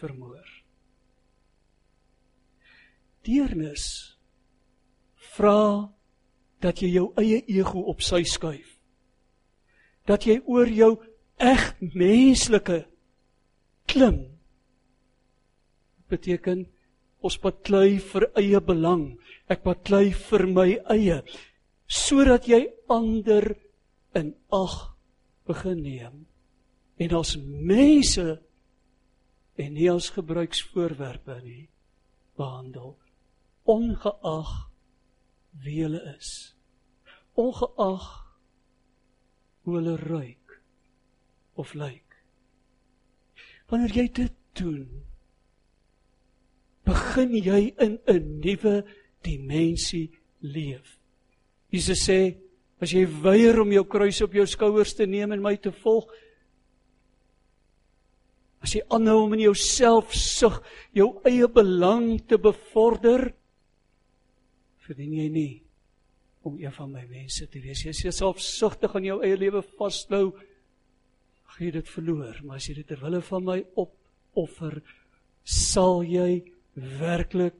vermoor. 0.00 0.46
Deernis 3.26 3.84
vra 5.36 5.90
dat 6.62 6.82
jy 6.82 6.90
jou 6.96 7.12
eie 7.20 7.42
ego 7.46 7.84
op 7.90 8.02
sy 8.02 8.24
skuif. 8.26 8.78
Dat 10.08 10.26
jy 10.26 10.40
oor 10.46 10.70
jou 10.72 10.96
eg 11.38 11.74
menslike 11.94 12.82
klim. 13.88 14.18
Beteken 16.08 16.66
ons 17.24 17.38
paklei 17.42 17.98
vir 17.98 18.28
eie 18.38 18.60
belang. 18.64 19.18
Ek 19.48 19.64
paklei 19.64 20.12
vir 20.12 20.46
my 20.46 20.70
eie 20.92 21.22
sodat 21.88 22.44
jy 22.44 22.66
ander 22.92 23.54
in 24.14 24.34
ag 24.52 24.74
begin 25.48 25.80
neem 25.82 26.16
en 27.00 27.14
as 27.16 27.36
mense 27.40 28.26
en 29.58 29.70
nie 29.74 29.88
as 29.90 30.10
gebruiksvoorwerpe 30.12 31.38
nie 31.42 31.64
behandel 32.36 32.92
ongeag 33.64 34.52
wie 35.64 35.80
hulle 35.80 36.02
is 36.12 36.32
ongeag 37.40 38.08
hoe 39.64 39.76
hulle 39.78 39.96
ruik 40.02 40.37
of 41.60 41.74
lyk 41.78 42.18
wanneer 43.70 43.94
jy 44.00 44.06
dit 44.20 44.36
doen 44.58 44.86
begin 46.88 47.34
jy 47.36 47.62
in 47.84 47.98
'n 48.06 48.40
nuwe 48.44 48.84
dimensie 49.26 50.08
leef 50.40 50.96
Jesus 51.70 52.06
sê 52.08 52.38
as 52.80 52.92
jy 52.94 53.04
weier 53.04 53.60
om 53.60 53.72
jou 53.72 53.84
kruis 53.84 54.22
op 54.22 54.32
jou 54.32 54.46
skouers 54.46 54.94
te 54.94 55.06
neem 55.06 55.32
en 55.32 55.42
my 55.42 55.56
te 55.56 55.72
volg 55.82 56.08
as 58.62 58.74
jy 58.74 58.82
aanhou 58.90 59.24
om 59.24 59.34
in 59.34 59.46
jouself 59.50 60.14
sug 60.14 60.62
jou 60.92 61.20
eie 61.24 61.46
belang 61.48 62.18
te 62.26 62.38
bevorder 62.38 63.34
verdien 64.88 65.12
jy 65.12 65.28
nie 65.28 65.54
om 66.48 66.56
een 66.58 66.72
van 66.72 66.90
my 66.90 67.04
mense 67.10 67.44
te 67.50 67.60
wees. 67.60 67.82
Jy 67.84 68.12
selfsugtig 68.14 68.94
aan 68.96 69.04
jou 69.04 69.18
eie 69.24 69.36
lewe 69.36 69.60
vashou, 69.76 70.30
gaan 71.48 71.66
jy 71.66 71.72
dit 71.72 71.88
verloor, 71.88 72.40
maar 72.44 72.60
as 72.60 72.68
jy 72.68 72.74
dit 72.78 72.88
ter 72.88 73.00
wille 73.02 73.20
van 73.24 73.44
my 73.44 73.58
opoffer, 73.80 74.80
sal 75.44 76.02
jy 76.04 76.42
werklik 77.00 77.56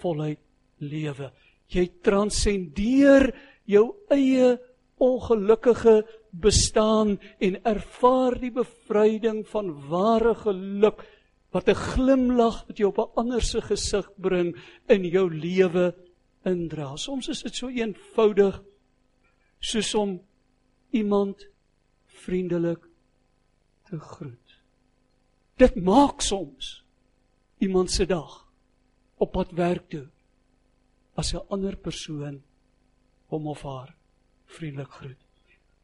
voluit 0.00 0.40
lewe. 0.78 1.30
Jy 1.70 1.86
transcendeer 2.04 3.30
jou 3.70 3.86
eie 4.12 4.58
ongelukkige 5.00 6.02
bestaan 6.30 7.16
en 7.40 7.56
ervaar 7.66 8.36
die 8.40 8.52
bevryding 8.54 9.42
van 9.48 9.72
ware 9.88 10.34
geluk 10.44 11.00
wat 11.50 11.68
'n 11.68 11.74
glimlag 11.74 12.66
wat 12.68 12.78
jy 12.78 12.86
op 12.86 12.98
'n 12.98 13.12
ander 13.16 13.42
se 13.42 13.60
gesig 13.60 14.06
bring 14.16 14.54
in 14.88 15.04
jou 15.04 15.30
lewe 15.30 15.94
indra. 16.44 16.96
Soms 16.96 17.28
is 17.28 17.42
dit 17.42 17.54
so 17.54 17.68
eenvoudig 17.68 18.62
soos 19.60 19.94
om 19.94 20.20
iemand 20.90 21.48
vriendelik 22.06 22.89
te 23.90 23.98
groet. 23.98 24.56
Dit 25.60 25.76
maak 25.76 26.22
soms 26.24 26.80
iemand 27.60 27.90
se 27.90 28.06
dag 28.08 28.46
op 29.20 29.34
pad 29.36 29.50
werk 29.58 29.90
toe 29.92 30.06
as 31.14 31.34
'n 31.34 31.44
ander 31.48 31.76
persoon 31.76 32.42
hom 33.28 33.46
of 33.46 33.62
haar 33.62 33.94
vriendelik 34.46 34.90
groet. 34.90 35.24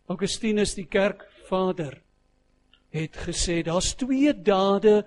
Augustinus 0.07 0.75
die 0.75 0.87
kerkvader 0.87 2.03
het 2.91 3.17
gesê 3.17 3.63
daar's 3.63 3.95
twee 3.95 4.33
dade 4.43 5.07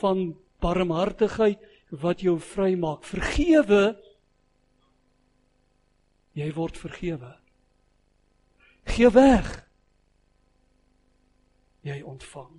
van 0.00 0.36
barmhartigheid 0.60 1.58
wat 1.90 2.20
jou 2.20 2.38
vrymaak. 2.40 3.04
Vergewe 3.04 3.96
jy 6.32 6.52
word 6.54 6.78
vergewe. 6.78 7.34
Gee 8.84 9.10
weg. 9.10 9.67
Jy 11.86 12.02
ontvang. 12.02 12.52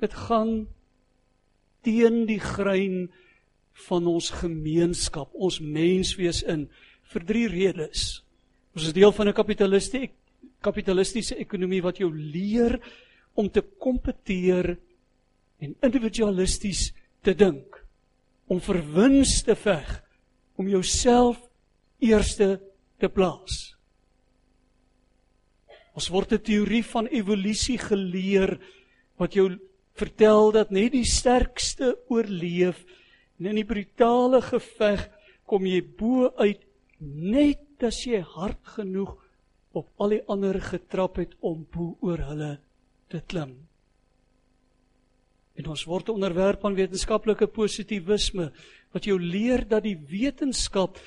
Dit 0.00 0.14
gaan 0.14 0.66
teen 1.84 2.24
die 2.26 2.40
grein 2.40 3.10
van 3.88 4.06
ons 4.06 4.30
gemeenskap, 4.30 5.32
ons 5.34 5.60
menswees 5.60 6.42
in 6.42 6.68
vir 7.12 7.26
drie 7.26 7.48
redes. 7.50 8.22
Ons 8.74 8.88
is 8.88 8.96
deel 8.96 9.12
van 9.12 9.28
'n 9.28 9.34
kapitalistiese 9.34 10.10
kapitalistiese 10.64 11.36
ekonomie 11.36 11.82
wat 11.82 11.98
jou 11.98 12.10
leer 12.14 12.80
om 13.34 13.50
te 13.50 13.60
kompeteer 13.60 14.78
en 15.58 15.76
individualisties 15.82 16.92
te 17.22 17.34
dink, 17.34 17.84
om 18.46 18.60
vir 18.60 18.80
wins 18.94 19.42
te 19.42 19.54
veg, 19.54 20.02
om 20.56 20.68
jouself 20.68 21.40
eerste 21.98 22.60
te 22.98 23.08
plaas. 23.08 23.73
Ons 25.94 26.10
word 26.10 26.32
'n 26.32 26.42
teorie 26.42 26.82
van 26.82 27.06
evolusie 27.06 27.78
geleer 27.78 28.58
wat 29.16 29.34
jou 29.34 29.58
vertel 29.94 30.52
dat 30.52 30.70
net 30.70 30.92
die 30.92 31.06
sterkste 31.06 31.94
oorleef 32.10 32.84
en 33.38 33.46
in 33.46 33.60
die 33.62 33.68
brutale 33.68 34.40
geveg 34.42 35.06
kom 35.46 35.66
jy 35.66 35.80
bo 35.82 36.32
uit 36.38 36.62
net 36.98 37.82
as 37.82 38.04
jy 38.06 38.20
hard 38.20 38.60
genoeg 38.76 39.14
op 39.74 39.90
al 39.98 40.14
die 40.16 40.24
ander 40.30 40.58
getrap 40.60 41.18
het 41.22 41.34
om 41.40 41.66
bo 41.70 41.96
oor 42.00 42.18
hulle 42.18 42.58
te 43.10 43.20
klim. 43.26 43.54
En 45.54 45.68
ons 45.70 45.84
word 45.86 46.10
onderwerp 46.10 46.64
aan 46.66 46.74
wetenskaplike 46.74 47.46
positivisme 47.46 48.50
wat 48.94 49.06
jou 49.06 49.18
leer 49.20 49.62
dat 49.68 49.84
die 49.86 49.98
wetenskap 50.10 50.98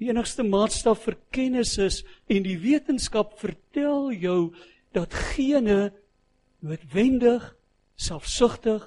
die 0.00 0.08
enigste 0.08 0.44
maatstaf 0.46 1.04
vir 1.04 1.18
kennis 1.34 1.76
is 1.78 2.00
en 2.32 2.44
die 2.46 2.56
wetenskap 2.60 3.36
vertel 3.40 4.10
jou 4.16 4.40
dat 4.96 5.12
gene 5.34 5.90
noodwendig 6.64 7.44
selfsugtig 8.00 8.86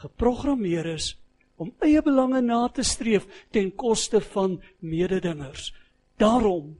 geprogrammeer 0.00 0.88
is 0.94 1.12
om 1.60 1.70
eie 1.84 2.00
belange 2.02 2.40
na 2.42 2.64
te 2.72 2.82
streef 2.82 3.28
ten 3.54 3.70
koste 3.78 4.20
van 4.32 4.56
mededingers. 4.80 5.70
Daarom 6.18 6.74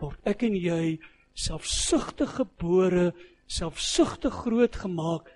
word 0.00 0.18
ek 0.28 0.42
en 0.48 0.56
jy 0.56 0.96
selfsugtig 1.36 2.32
gebore, 2.40 3.10
selfsugtig 3.46 4.34
grootgemaak 4.44 5.28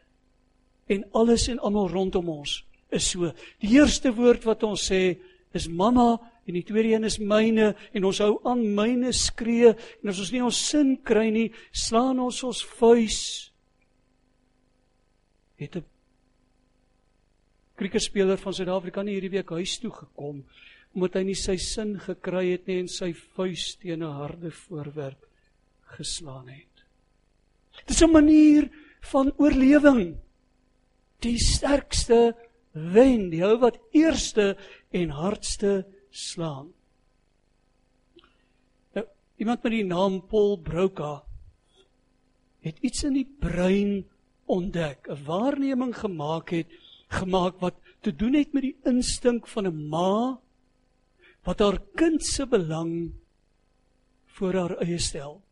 en 0.91 1.05
alles 1.17 1.47
en 1.53 1.61
almal 1.61 1.93
rondom 1.93 2.33
ons 2.41 2.63
is 2.95 3.07
so. 3.13 3.31
Die 3.63 3.77
eerste 3.77 4.13
woord 4.15 4.45
wat 4.49 4.65
ons 4.67 4.89
sê 4.91 5.17
is 5.55 5.69
mamma 5.69 6.17
en 6.47 6.55
die 6.55 6.65
tweede 6.67 6.95
een 6.95 7.05
is 7.05 7.19
myne 7.19 7.75
en 7.93 8.05
ons 8.05 8.21
hou 8.25 8.39
aan 8.45 8.63
myne 8.77 9.13
skree 9.13 9.73
en 9.73 10.13
as 10.13 10.21
ons 10.21 10.33
nie 10.33 10.43
ons 10.45 10.61
sin 10.71 10.97
kry 10.97 11.31
nie, 11.31 11.49
slaan 11.73 12.21
ons 12.21 12.43
ons 12.45 12.63
vuis 12.79 13.21
het 15.57 15.77
'n 15.77 15.85
kriketspeler 17.77 18.39
van 18.39 18.55
Suid-Afrika 18.55 19.03
nie 19.03 19.15
hierdie 19.15 19.37
week 19.39 19.51
huis 19.51 19.79
toe 19.79 19.91
gekom 19.91 20.45
omdat 20.95 21.15
hy 21.19 21.25
nie 21.25 21.39
sy 21.39 21.57
sin 21.57 21.97
gekry 21.99 22.53
het 22.53 22.69
nie 22.69 22.79
en 22.85 22.89
sy 22.89 23.13
vuis 23.13 23.77
teen 23.83 24.03
'n 24.03 24.17
harde 24.21 24.51
voorwerp 24.51 25.27
geslaan 25.97 26.49
het. 26.49 26.85
Dit 27.87 27.91
is 27.91 28.03
'n 28.03 28.13
manier 28.13 28.71
van 29.01 29.33
oorlewing. 29.37 30.17
Die 31.21 31.39
sterkste 31.39 32.37
wen, 32.73 33.31
die 33.31 33.45
ou 33.45 33.59
wat 33.59 33.79
eerste 33.93 34.57
en 34.93 35.11
hardste 35.11 35.85
slaan. 36.15 36.71
Nou, 38.95 39.07
iemand 39.43 39.63
met 39.63 39.73
die 39.73 39.85
naam 39.85 40.21
Paul 40.31 40.57
Broca 40.63 41.25
het 42.65 42.79
iets 42.81 43.03
in 43.05 43.19
die 43.19 43.29
brein 43.41 44.05
ontdek, 44.47 45.09
'n 45.09 45.25
waarneming 45.27 45.95
gemaak 45.97 46.51
het 46.51 46.71
gemaak 47.09 47.61
wat 47.61 47.75
te 48.01 48.13
doen 48.15 48.35
het 48.35 48.53
met 48.53 48.63
die 48.63 48.77
instink 48.85 49.49
van 49.49 49.67
'n 49.67 49.89
ma 49.89 50.39
wat 51.45 51.59
haar 51.59 51.79
kind 51.95 52.25
se 52.25 52.47
belang 52.47 53.13
voor 54.27 54.55
haar 54.55 54.77
eie 54.79 54.99
stel. 54.99 55.43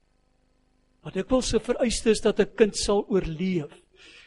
Wat 1.02 1.16
ek 1.16 1.28
wil 1.28 1.42
se 1.42 1.60
vereiste 1.60 2.10
is 2.10 2.20
dat 2.20 2.40
'n 2.40 2.54
kind 2.54 2.76
sal 2.76 3.04
oorleef. 3.08 3.72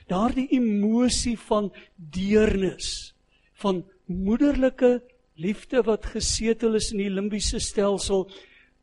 Daardie 0.07 0.47
emosie 0.47 1.39
van 1.39 1.73
deernis, 1.95 3.15
van 3.53 3.85
moederlike 4.05 5.01
liefde 5.35 5.81
wat 5.83 6.05
gesetel 6.05 6.75
is 6.79 6.91
in 6.93 7.03
die 7.03 7.11
limbiese 7.11 7.59
stelsel 7.59 8.27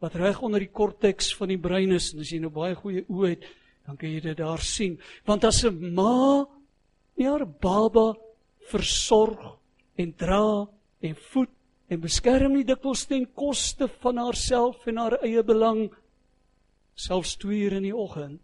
wat 0.03 0.17
reg 0.19 0.41
onder 0.43 0.61
die 0.61 0.73
korteks 0.73 1.31
van 1.39 1.53
die 1.53 1.61
brein 1.61 1.95
is 1.95 2.11
en 2.13 2.25
as 2.25 2.33
jy 2.33 2.41
nou 2.43 2.51
baie 2.53 2.75
goeie 2.75 3.05
oë 3.07 3.29
het, 3.31 3.47
dan 3.87 3.97
kan 3.97 4.11
jy 4.11 4.21
dit 4.25 4.39
daar 4.39 4.63
sien. 4.63 4.99
Want 5.27 5.45
as 5.45 5.65
'n 5.65 5.95
ma 5.95 6.47
nie 7.17 7.29
haar 7.29 7.47
baba 7.47 8.15
versorg 8.71 9.59
en 9.97 10.13
dra 10.13 10.67
en 11.01 11.15
voed 11.33 11.51
en 11.89 12.01
beskerm 12.01 12.55
nie 12.57 12.65
dikwels 12.65 13.05
ten 13.07 13.27
koste 13.37 13.89
van 14.03 14.17
haarself 14.17 14.87
en 14.87 14.97
haar 14.97 15.19
eie 15.23 15.43
belang 15.43 15.91
selfs 16.95 17.37
2 17.37 17.59
uur 17.67 17.77
in 17.81 17.83
die 17.83 17.97
oggend 17.97 18.41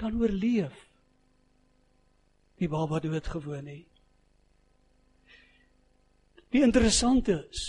dan 0.00 0.20
oorleef 0.20 0.86
die 2.60 2.68
baba 2.68 3.00
dood 3.00 3.26
gewoon 3.26 3.64
nie 3.64 3.84
die 6.50 6.62
interessante 6.62 7.36
is 7.50 7.66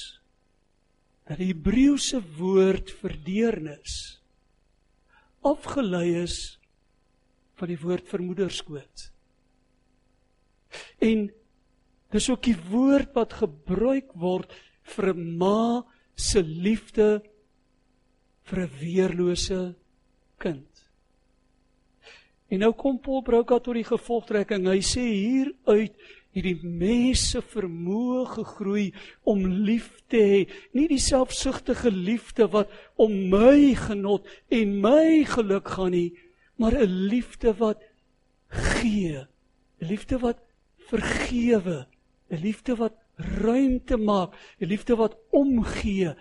dat 1.29 1.37
die 1.37 1.51
Hebreëse 1.51 2.21
woord 2.37 2.91
vir 3.01 3.17
deernis 3.25 3.99
afgelei 5.45 6.23
is 6.23 6.57
van 7.59 7.71
die 7.71 7.79
woord 7.81 8.09
vir 8.09 8.25
moederskoot 8.25 9.07
en 11.01 11.29
Dis 12.11 12.27
ook 12.31 12.43
die 12.43 12.57
woord 12.71 13.13
wat 13.15 13.37
gebruik 13.39 14.11
word 14.19 14.51
vir 14.95 15.13
'n 15.13 15.37
ma 15.39 15.83
se 16.15 16.41
liefde 16.43 17.23
vir 18.43 18.59
'n 18.59 18.71
weerlose 18.79 19.75
kind. 20.37 20.67
En 22.49 22.59
nou 22.59 22.73
kom 22.73 22.99
Paul 22.99 23.21
Brouka 23.21 23.59
tot 23.59 23.75
die 23.75 23.87
gevolgtrekking. 23.87 24.67
Hy 24.67 24.81
sê 24.81 25.01
hier 25.07 25.53
uit 25.65 25.95
hierdie 26.31 26.59
mense 26.63 27.41
vermoë 27.51 28.23
gegroei 28.35 28.87
om 29.27 29.43
lief 29.67 29.89
te 30.11 30.21
hê, 30.21 30.41
nie 30.73 30.87
die 30.87 31.01
selfsugtige 31.01 31.91
liefde 31.91 32.47
wat 32.53 32.71
om 32.95 33.13
my 33.31 33.73
genot 33.75 34.27
en 34.53 34.77
my 34.83 35.23
geluk 35.27 35.73
gaan 35.75 35.91
nie, 35.91 36.11
maar 36.57 36.73
'n 36.73 37.07
liefde 37.11 37.53
wat 37.59 37.83
gee, 38.47 39.27
'n 39.81 39.85
liefde 39.85 40.19
wat 40.19 40.39
vergewe, 40.89 41.87
'n 42.31 42.41
liefde 42.41 42.75
wat 42.75 42.95
ruimte 43.17 43.97
maak, 43.97 44.33
'n 44.59 44.65
liefde 44.65 44.95
wat 44.95 45.17
omgee 45.31 46.15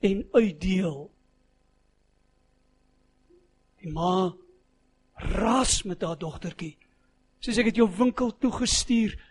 en 0.00 0.26
uitdeel. 0.32 1.10
Die 3.82 3.90
ma 3.92 4.34
ras 5.14 5.82
met 5.82 6.02
haar 6.02 6.18
dogtertjie. 6.18 6.76
Sy 7.40 7.52
sê 7.52 7.62
ek 7.62 7.70
het 7.72 7.76
jou 7.76 7.88
winkel 7.90 8.32
toe 8.38 8.50
gestuur 8.52 9.14
en 9.14 9.27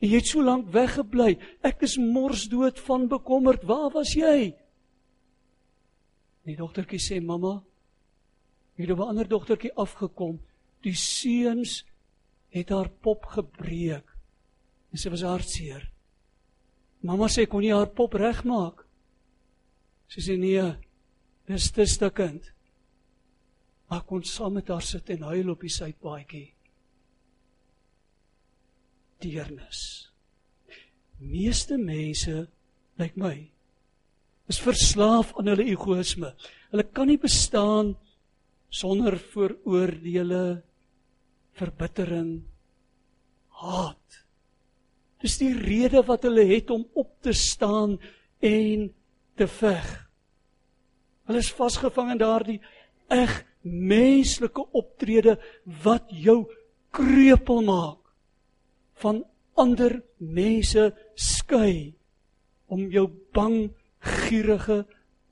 jy 0.00 0.10
het 0.12 0.28
so 0.28 0.42
lank 0.44 0.68
weggebly. 0.74 1.36
Ek 1.64 1.82
is 1.86 1.96
mors 1.98 2.46
dood 2.52 2.78
van 2.86 3.08
bekommerd. 3.08 3.64
Waar 3.64 3.90
was 3.94 4.14
jy? 4.16 4.54
Die 6.46 6.56
dogtertjie 6.56 7.00
sê 7.02 7.20
mamma, 7.20 7.62
het 8.76 8.90
op 8.90 8.98
'n 8.98 9.08
ander 9.08 9.28
dogtertjie 9.28 9.74
afgekom. 9.74 10.38
Die 10.82 10.94
seuns 10.94 11.84
het 12.50 12.68
haar 12.68 12.88
pop 12.88 13.24
gebreek. 13.24 14.06
En 14.92 14.98
sy 14.98 15.10
was 15.10 15.22
hartseer. 15.22 15.90
Mamma 17.00 17.28
sê 17.28 17.46
kon 17.46 17.62
jy 17.62 17.74
haar 17.74 17.90
pop 17.90 18.14
regmaak? 18.14 18.86
Sy 20.08 20.20
sê 20.20 20.38
nee, 20.38 20.76
dis 21.46 21.70
te 21.70 21.86
stukkend. 21.86 22.52
Maar 23.88 24.02
kon 24.04 24.24
saam 24.24 24.52
met 24.52 24.68
haar 24.68 24.82
sit 24.82 25.10
en 25.10 25.22
huil 25.22 25.50
op 25.50 25.60
die 25.60 25.70
sypaadjie. 25.70 26.55
Deernis. 29.22 30.10
Meeste 31.18 31.78
mense 31.80 32.46
lyk 32.96 33.14
like 33.14 33.20
my 33.20 33.36
is 34.48 34.60
verslaaf 34.62 35.32
aan 35.36 35.50
hulle 35.50 35.66
egoïsme. 35.72 36.30
Hulle 36.70 36.84
kan 36.94 37.08
nie 37.10 37.18
bestaan 37.18 37.94
sonder 38.70 39.16
vooroordeele, 39.32 40.60
verbittering, 41.56 42.44
haat. 43.62 44.20
Dis 45.22 45.38
die 45.40 45.52
rede 45.56 46.04
wat 46.06 46.26
hulle 46.28 46.44
het 46.46 46.70
om 46.70 46.84
op 46.94 47.10
te 47.24 47.34
staan 47.34 47.96
en 48.44 48.88
te 49.36 49.48
veg. 49.50 49.88
Hulle 51.26 51.42
is 51.42 51.54
vasgevang 51.56 52.14
in 52.14 52.22
daardie 52.22 52.60
eg 53.10 53.40
menslike 53.66 54.62
optrede 54.78 55.36
wat 55.82 56.12
jou 56.14 56.44
kreupel 56.94 57.64
maak 57.66 58.05
van 59.02 59.24
ander 59.56 60.00
mense 60.18 60.90
skei 61.14 61.94
om 62.72 62.86
jou 62.92 63.06
bang, 63.34 63.70
gierige, 64.00 64.84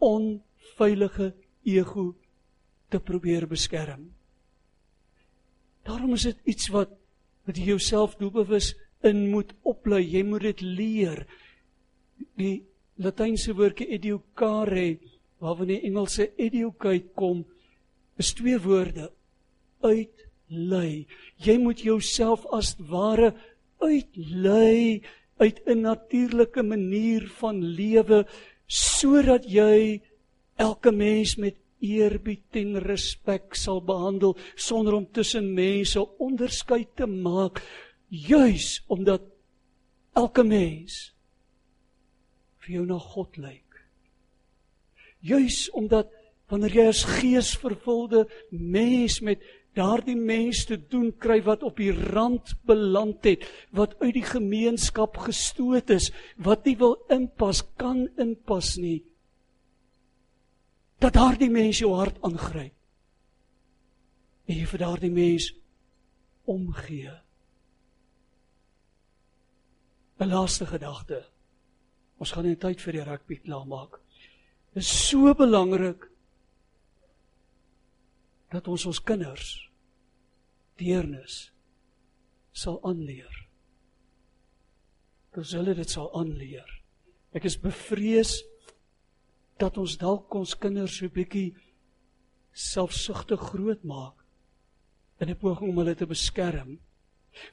onveilige 0.02 1.32
ego 1.64 2.12
te 2.90 3.00
probeer 3.00 3.46
beskerm. 3.48 4.10
Daarom 5.84 6.14
is 6.16 6.28
dit 6.30 6.54
iets 6.54 6.70
wat 6.72 6.92
wat 7.44 7.58
jy 7.60 7.74
jouself 7.74 8.14
doelbewus 8.16 8.70
in 9.04 9.26
moet 9.28 9.50
oplei. 9.68 10.00
Jy 10.00 10.22
moet 10.24 10.46
dit 10.46 10.62
leer. 10.64 11.26
Die 12.40 12.62
Latynse 12.96 13.52
woordjie 13.52 13.90
educare 13.98 14.94
waarvan 15.42 15.68
die 15.68 15.82
Engelse 15.84 16.30
educate 16.40 17.10
kom, 17.18 17.42
is 18.16 18.32
twee 18.38 18.56
woorde: 18.64 19.10
uitlei. 19.84 21.04
Jy 21.44 21.56
moet 21.60 21.82
jouself 21.84 22.46
as 22.54 22.72
ware 22.78 23.34
uitlei 23.84 25.02
uit 25.36 25.60
'n 25.66 25.80
natuurlike 25.80 26.62
manier 26.62 27.28
van 27.40 27.62
lewe 27.62 28.26
sodat 28.66 29.44
jy 29.44 30.00
elke 30.56 30.92
mens 30.92 31.36
met 31.36 31.56
eerbied 31.80 32.56
en 32.56 32.78
respek 32.78 33.54
sal 33.54 33.82
behandel 33.84 34.36
sonder 34.54 34.94
om 34.94 35.06
tussen 35.12 35.52
mense 35.54 36.00
onderskeid 36.18 36.96
te 36.96 37.06
maak 37.06 37.60
juis 38.08 38.82
omdat 38.86 39.22
elke 40.14 40.44
mens 40.46 41.14
vir 42.64 42.78
jou 42.78 42.84
na 42.86 42.98
God 42.98 43.36
lyk. 43.36 43.80
Juis 45.20 45.70
omdat 45.76 46.12
wanneer 46.54 46.76
jy 46.78 46.86
as 46.92 47.02
geesvervulde 47.18 48.24
mens 48.50 49.18
met 49.26 49.42
daardie 49.74 50.14
mens 50.14 50.62
te 50.68 50.76
doen 50.78 51.10
kry 51.18 51.40
wat 51.42 51.64
op 51.66 51.80
die 51.82 51.90
rand 51.90 52.54
beland 52.68 53.26
het, 53.26 53.42
wat 53.74 53.96
uit 53.98 54.14
die 54.20 54.26
gemeenskap 54.26 55.18
gestoot 55.26 55.90
is, 55.90 56.12
wat 56.38 56.62
nie 56.68 56.76
wil 56.78 56.94
inpas 57.10 57.64
kan 57.80 58.06
inpas 58.22 58.76
nie. 58.78 59.02
Dat 61.02 61.18
daardie 61.18 61.50
mens 61.50 61.82
jou 61.82 61.90
hart 61.98 62.22
aangryp. 62.22 62.72
En 64.46 64.60
jy 64.60 64.66
vir 64.68 64.82
daardie 64.84 65.10
mens 65.10 65.50
omgee. 66.46 67.10
'n 70.20 70.30
laaste 70.30 70.66
gedagte. 70.66 71.24
Ons 72.18 72.32
gaan 72.32 72.46
net 72.46 72.60
tyd 72.60 72.80
vir 72.80 72.92
die 72.92 73.02
rugby 73.02 73.40
klaar 73.42 73.66
maak. 73.66 73.98
Dit 74.74 74.82
is 74.84 75.08
so 75.08 75.34
belangrik 75.34 76.13
dat 78.54 78.68
ons 78.70 78.86
ons 78.86 79.00
kinders 79.02 79.48
deernis 80.80 81.48
sal 82.54 82.78
aanleer. 82.86 83.34
Dat 85.34 85.50
hulle 85.56 85.74
dit 85.74 85.90
sal 85.90 86.10
aanleer. 86.14 86.68
Ek 87.34 87.46
is 87.48 87.58
bevrees 87.58 88.38
dat 89.58 89.78
ons 89.78 89.96
dalk 89.98 90.34
ons 90.38 90.54
kinders 90.58 90.98
so 91.00 91.10
bietjie 91.10 91.52
selfsugtig 92.54 93.40
groot 93.50 93.82
maak 93.82 94.22
in 95.18 95.30
'n 95.30 95.38
poging 95.38 95.70
om 95.70 95.78
hulle 95.78 95.94
te 95.94 96.06
beskerm. 96.06 96.78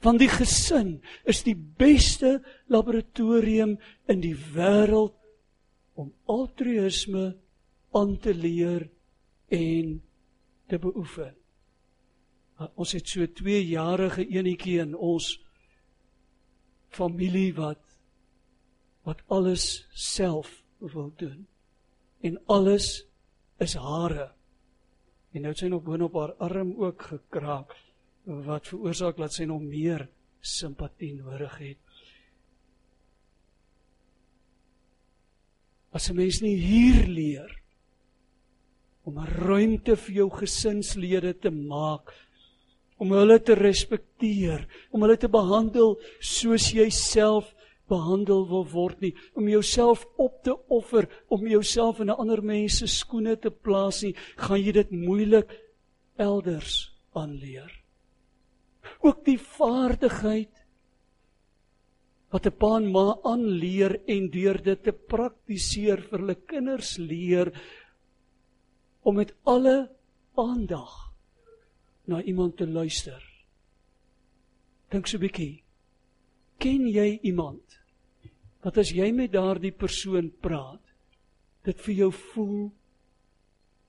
Want 0.02 0.18
die 0.18 0.30
gesin 0.30 1.02
is 1.24 1.42
die 1.42 1.56
beste 1.56 2.42
laboratorium 2.66 3.78
in 4.06 4.20
die 4.20 4.36
wêreld 4.54 5.14
om 5.94 6.12
altruïsme 6.26 7.34
aan 7.92 8.18
te 8.18 8.34
leer 8.34 8.88
en 9.50 10.00
te 10.72 10.80
beoefen. 10.80 11.34
Ons 12.80 12.94
het 12.96 13.08
so 13.08 13.26
2 13.26 13.60
jarige 13.68 14.24
enetjie 14.24 14.78
in 14.80 14.94
ons 14.96 15.34
familie 16.92 17.50
wat 17.56 17.80
wat 19.02 19.24
alles 19.34 19.64
self 19.98 20.60
wil 20.78 21.10
doen. 21.18 21.40
En 22.22 22.36
alles 22.46 23.02
is 23.58 23.74
hare. 23.74 24.28
En 25.34 25.42
nou 25.42 25.50
het 25.50 25.62
sy 25.64 25.70
nog 25.72 25.82
boonop 25.82 26.14
haar 26.20 26.36
arm 26.46 26.76
ook 26.78 27.08
gekraak 27.10 27.74
wat 28.46 28.70
veroorsaak 28.70 29.18
dat 29.18 29.34
sy 29.34 29.48
nog 29.50 29.64
meer 29.66 30.06
simpatie 30.38 31.16
nodig 31.16 31.56
het. 31.58 31.80
As 35.90 36.08
'n 36.08 36.16
mens 36.16 36.40
nie 36.40 36.56
hier 36.56 37.06
leer 37.06 37.61
om 39.04 39.18
'n 39.18 39.26
ruimte 39.46 39.96
vir 39.96 40.14
jou 40.14 40.30
gesinslede 40.30 41.34
te 41.34 41.50
maak 41.50 42.12
om 43.02 43.10
hulle 43.10 43.38
te 43.42 43.54
respekteer, 43.58 44.62
om 44.92 45.02
hulle 45.02 45.16
te 45.18 45.28
behandel 45.28 45.96
soos 46.20 46.70
jy 46.72 46.88
self 46.90 47.50
behandel 47.90 48.46
wil 48.48 48.64
word 48.70 49.00
nie, 49.02 49.12
om 49.34 49.48
jouself 49.50 50.06
op 50.22 50.38
te 50.46 50.54
offer, 50.72 51.08
om 51.28 51.46
jouself 51.46 52.00
in 52.00 52.10
'n 52.10 52.20
ander 52.22 52.42
mens 52.42 52.78
se 52.78 52.86
skoene 52.86 53.36
te 53.36 53.50
plaas 53.50 54.02
nie, 54.02 54.14
gaan 54.36 54.60
jy 54.60 54.72
dit 54.72 54.90
moeilik 54.90 55.50
elders 56.16 56.92
aanleer. 57.14 57.70
Ook 59.00 59.24
die 59.24 59.38
vaardigheid 59.38 60.62
wat 62.30 62.46
'n 62.46 62.56
pa 62.58 62.76
en 62.76 62.90
ma 62.92 63.18
aanleer 63.24 64.00
en 64.06 64.30
deur 64.30 64.62
dit 64.62 64.82
te 64.82 64.92
praktiseer 64.92 66.00
vir 66.00 66.18
hulle 66.18 66.38
kinders 66.46 66.98
leer 66.98 67.52
om 69.02 69.14
met 69.18 69.34
alle 69.42 69.90
aandag 70.34 71.12
na 72.04 72.22
iemand 72.22 72.56
te 72.56 72.66
luister. 72.66 73.22
Dink 74.88 75.06
so 75.06 75.16
'n 75.16 75.20
bietjie. 75.20 75.62
Ken 76.58 76.86
jy 76.86 77.18
iemand 77.22 77.80
wat 78.62 78.78
as 78.78 78.92
jy 78.94 79.10
met 79.12 79.32
daardie 79.32 79.72
persoon 79.72 80.30
praat, 80.40 80.82
dit 81.64 81.80
vir 81.80 81.94
jou 81.94 82.12
voel 82.12 82.72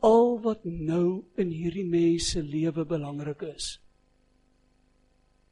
al 0.04 0.40
wat 0.44 0.66
nou 0.66 1.24
in 1.40 1.54
hierdie 1.54 1.86
mens 1.86 2.32
se 2.34 2.42
lewe 2.42 2.86
belangrik 2.86 3.42
is, 3.42 3.80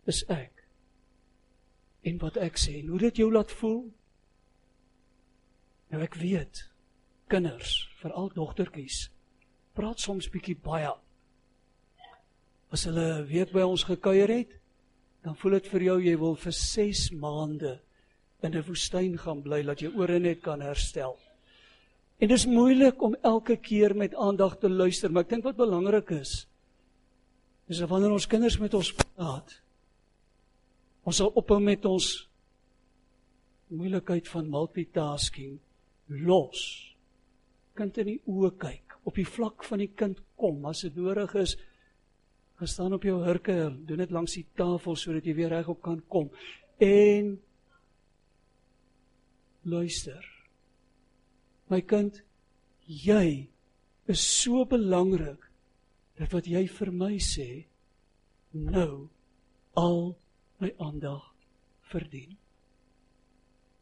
is 0.09 0.23
ek. 0.27 0.65
En 2.03 2.17
wat 2.17 2.37
ek 2.41 2.57
sê, 2.57 2.81
hoe 2.87 2.99
dit 2.99 3.21
jou 3.21 3.29
laat 3.31 3.51
voel? 3.61 3.85
Nou 5.93 6.01
ek 6.01 6.17
weet, 6.19 6.65
kinders, 7.31 7.87
veral 8.01 8.31
dogtertjies, 8.33 9.05
praat 9.75 9.99
soms 9.99 10.29
bietjie 10.29 10.55
baie 10.55 10.91
as 12.71 12.85
hulle 12.87 13.23
week 13.27 13.51
by 13.51 13.65
ons 13.67 13.83
gekuier 13.83 14.31
het, 14.31 14.53
dan 15.25 15.35
voel 15.37 15.57
dit 15.59 15.67
vir 15.73 15.83
jou 15.89 15.97
jy 16.05 16.13
wil 16.19 16.37
vir 16.39 16.55
6 16.55 17.01
maande 17.19 17.73
in 18.41 18.55
'n 18.55 18.63
woestyn 18.63 19.17
gaan 19.17 19.41
bly 19.41 19.61
dat 19.63 19.81
jy 19.81 19.91
ore 19.93 20.19
net 20.19 20.41
kan 20.41 20.61
herstel. 20.61 21.17
En 22.19 22.27
dit 22.27 22.37
is 22.37 22.45
moeilik 22.45 23.01
om 23.01 23.15
elke 23.23 23.57
keer 23.57 23.95
met 23.95 24.15
aandag 24.15 24.57
te 24.59 24.69
luister, 24.69 25.11
maar 25.11 25.23
ek 25.23 25.29
dink 25.29 25.43
wat 25.43 25.57
belangrik 25.57 26.11
is 26.11 26.47
is 27.67 27.77
dat 27.79 27.89
wanneer 27.89 28.11
ons 28.11 28.27
kinders 28.27 28.57
met 28.59 28.73
ons 28.73 28.93
praat, 28.93 29.61
ons 31.03 31.15
sal 31.15 31.31
ophou 31.35 31.59
met 31.59 31.85
ons 31.85 32.27
moeilikheid 33.67 34.27
van 34.27 34.49
multitasking 34.49 35.59
los. 36.07 36.95
Kind 37.73 37.97
in 37.97 38.05
die 38.05 38.21
oë 38.27 38.51
kyk, 38.57 38.90
op 39.03 39.15
die 39.15 39.27
vlak 39.27 39.63
van 39.63 39.81
die 39.81 39.91
kind 39.97 40.19
kom 40.37 40.65
as 40.69 40.83
dit 40.85 40.95
nodig 40.95 41.33
is 41.41 41.57
gaan 42.61 42.69
staan 42.69 42.93
op 42.93 43.03
jou 43.03 43.23
hurke, 43.25 43.71
doen 43.85 43.97
dit 44.03 44.11
langs 44.13 44.35
die 44.37 44.45
tafel 44.53 44.95
sodat 44.95 45.25
jy 45.25 45.33
weer 45.33 45.49
regop 45.49 45.79
kan 45.81 45.97
kom 46.13 46.27
en 46.77 47.31
luister. 49.65 50.21
My 51.73 51.81
kind, 51.81 52.19
jy 52.85 53.47
is 54.05 54.21
so 54.21 54.65
belangrik 54.69 55.47
dat 56.19 56.33
wat 56.35 56.49
jy 56.49 56.67
vir 56.69 56.91
my 56.93 57.15
sê 57.17 57.47
nou 58.53 59.07
al 59.79 60.13
my 60.61 60.69
aandag 60.77 61.23
verdien. 61.89 62.35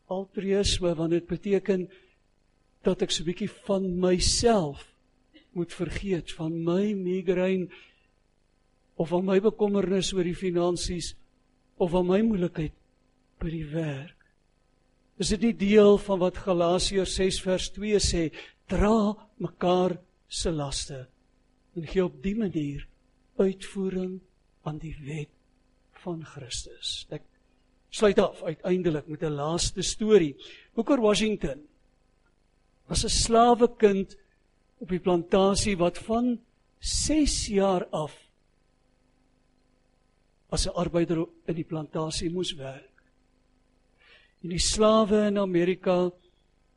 Altruïsme 0.08 0.94
want 0.96 1.18
dit 1.18 1.28
beteken 1.28 1.90
dat 2.88 3.04
ek 3.04 3.12
so 3.12 3.24
'n 3.24 3.28
bietjie 3.28 3.52
van 3.68 3.84
myself 4.00 4.88
moet 5.58 5.74
vergeet 5.74 6.32
van 6.38 6.64
my 6.64 6.94
migraine 6.94 7.70
of 9.00 9.14
aan 9.14 9.26
my 9.26 9.40
bekommernis 9.40 10.12
oor 10.14 10.28
die 10.28 10.38
finansies 10.38 11.14
of 11.80 11.96
aan 11.96 12.10
my 12.10 12.20
moeilikheid 12.26 12.76
by 13.40 13.52
die 13.54 13.66
werk. 13.72 14.16
Is 15.20 15.32
dit 15.36 15.48
nie 15.48 15.56
deel 15.56 15.98
van 16.04 16.20
wat 16.20 16.40
Galasiërs 16.44 17.16
6 17.20 17.42
vers 17.44 17.70
2 17.76 18.00
sê, 18.04 18.24
dra 18.72 19.16
mekaar 19.40 19.98
se 20.28 20.52
laste 20.52 21.08
en 21.76 21.88
gee 21.88 22.04
op 22.04 22.20
die 22.24 22.36
manier 22.38 22.86
uitvoering 23.40 24.20
aan 24.68 24.80
die 24.82 24.96
wet 25.06 25.32
van 26.04 26.22
Christus. 26.28 27.08
Ek 27.12 27.24
sluit 27.90 28.20
af 28.20 28.44
uiteindelik 28.44 29.08
met 29.08 29.24
'n 29.24 29.40
laaste 29.40 29.82
storie. 29.82 30.36
Booker 30.76 31.00
Washington 31.02 31.64
was 32.88 33.04
'n 33.04 33.10
slawekind 33.10 34.18
op 34.80 34.90
die 34.90 35.02
plantasie 35.04 35.76
wat 35.78 35.98
van 36.08 36.38
6 36.80 37.48
jaar 37.52 37.86
af 37.92 38.16
as 40.50 40.66
'n 40.68 40.76
arbeider 40.76 41.28
in 41.46 41.56
die 41.56 41.68
plantasie 41.68 42.30
moes 42.30 42.54
werk. 42.56 43.04
En 44.42 44.50
die 44.50 44.60
slawe 44.60 45.28
in 45.28 45.38
Amerika 45.38 46.12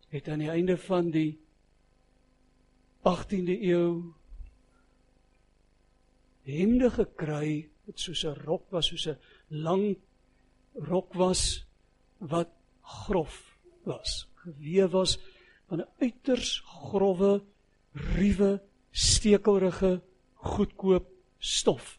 het 0.09 0.29
aan 0.29 0.39
die 0.39 0.51
einde 0.51 0.77
van 0.77 1.11
die 1.11 1.39
18de 3.03 3.57
eeu 3.63 4.13
hemde 6.43 6.91
gekry 6.91 7.69
wat 7.87 7.99
soos 7.99 8.25
'n 8.25 8.35
rok 8.45 8.71
was, 8.71 8.87
soos 8.87 9.07
'n 9.07 9.19
lang 9.49 9.97
rok 10.75 11.15
was 11.15 11.65
wat 12.19 12.51
grof 12.83 13.57
was, 13.85 14.29
gewewe 14.35 14.89
was 14.89 15.19
van 15.69 15.81
'n 15.81 15.89
uiters 16.01 16.61
grouwe, 16.67 17.43
ruwe, 17.95 18.61
stekelrige, 18.93 20.01
goedkoop 20.43 21.09
stof 21.39 21.99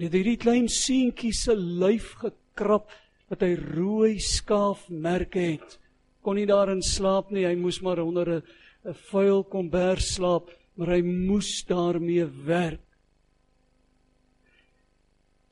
het 0.00 0.14
hierdie 0.16 0.38
klein 0.40 0.68
seentjie 0.72 1.32
se 1.36 1.54
lyf 1.54 2.14
gekrap 2.22 2.92
wat 3.30 3.42
hy 3.44 3.52
rooi 3.58 4.18
skaafmerke 4.22 5.42
het. 5.42 5.76
Kon 6.24 6.38
nie 6.38 6.48
daarin 6.48 6.82
slaap 6.84 7.30
nie, 7.32 7.46
hy 7.46 7.54
moes 7.58 7.80
maar 7.84 8.00
onder 8.02 8.28
'n 8.28 8.42
'n 8.84 8.94
vuil 9.10 9.44
kombers 9.44 10.14
slaap, 10.14 10.50
maar 10.76 10.88
hy 10.96 11.02
moes 11.02 11.64
daarmee 11.64 12.24
werk. 12.24 12.80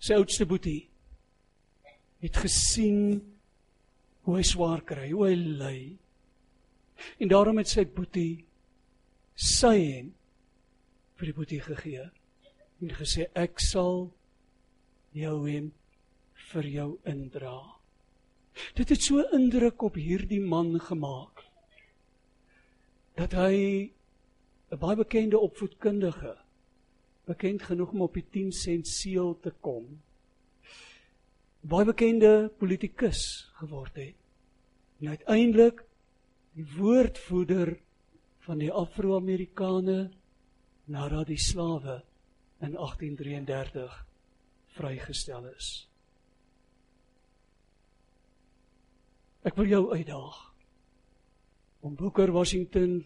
Sy 0.01 0.15
oudste 0.15 0.47
boetie 0.47 0.89
het 2.21 2.37
gesien 2.37 3.21
hoe 4.23 4.37
hy 4.37 4.43
swaar 4.43 4.81
kry, 4.81 5.11
hoe 5.11 5.27
hy 5.27 5.35
ly. 5.35 5.97
En 7.21 7.29
daarom 7.29 7.59
het 7.59 7.69
sy 7.69 7.85
boetie 7.85 8.45
sy 9.39 9.77
en 10.01 10.15
vir 11.19 11.31
die 11.31 11.35
boetie 11.35 11.61
gegee 11.63 12.09
en 12.83 12.95
gesê 12.99 13.29
ek 13.39 13.63
sal 13.63 14.09
jou 15.15 15.37
hem 15.47 15.71
vir 16.49 16.67
jou 16.73 16.89
indra. 17.07 17.57
Dit 18.75 18.91
het 18.91 19.03
so 19.03 19.23
indruk 19.37 19.83
op 19.87 19.99
hierdie 19.99 20.43
man 20.43 20.75
gemaak 20.83 21.45
dat 23.19 23.35
hy 23.35 23.91
'n 24.71 24.79
baie 24.79 24.97
bekende 24.97 25.39
opvoedkundige 25.39 26.37
bekend 27.27 27.63
genoeg 27.63 27.93
om 27.93 28.03
op 28.03 28.15
die 28.15 28.27
10 28.31 28.53
sent 28.53 28.89
seël 28.89 29.39
te 29.41 29.51
kom. 29.61 30.01
Baie 31.61 31.85
bekende 31.85 32.51
politikus 32.59 33.51
geword 33.59 33.95
het. 33.97 34.15
En 35.01 35.09
uiteindelik 35.09 35.85
die 36.53 36.67
woordvoerder 36.77 37.79
van 38.49 38.63
die 38.63 38.71
Afro-Amerikane 38.73 40.09
nadat 40.89 41.29
die 41.29 41.41
slawe 41.41 41.99
in 42.65 42.73
1833 42.81 43.99
vrygestel 44.79 45.51
is. 45.51 45.69
Ek 49.45 49.57
wil 49.61 49.69
jou 49.69 49.83
uitdaag 49.93 50.39
om 51.85 51.95
Booker 52.01 52.33
Washington 52.33 53.03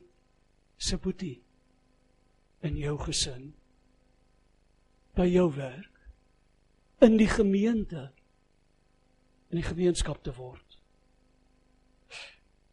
se 0.78 0.96
boetie 1.02 1.40
in 2.62 2.78
jou 2.78 2.94
gesin 3.02 3.50
by 5.18 5.26
jou 5.26 5.48
werk 5.59 6.07
in 7.02 7.18
die 7.18 7.28
gemeente 7.28 8.12
in 9.50 9.59
die 9.59 9.66
gemeenskap 9.66 10.22
te 10.22 10.33
word. 10.38 10.62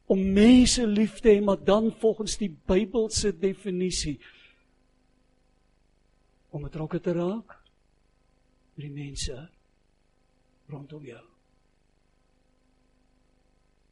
Om 0.09 0.21
mense 0.33 0.87
lief 0.87 1.19
te 1.21 1.29
hê, 1.29 1.41
maar 1.43 1.59
dan 1.63 1.91
volgens 2.01 2.37
die 2.41 2.49
Bybelse 2.49 3.29
definisie 3.37 4.17
om 6.49 6.65
betrokke 6.65 6.99
te 6.99 7.13
raak 7.13 7.53
met 8.73 8.87
die 8.87 8.93
mense 8.93 9.35
rondom 10.69 11.05
jou. 11.05 11.21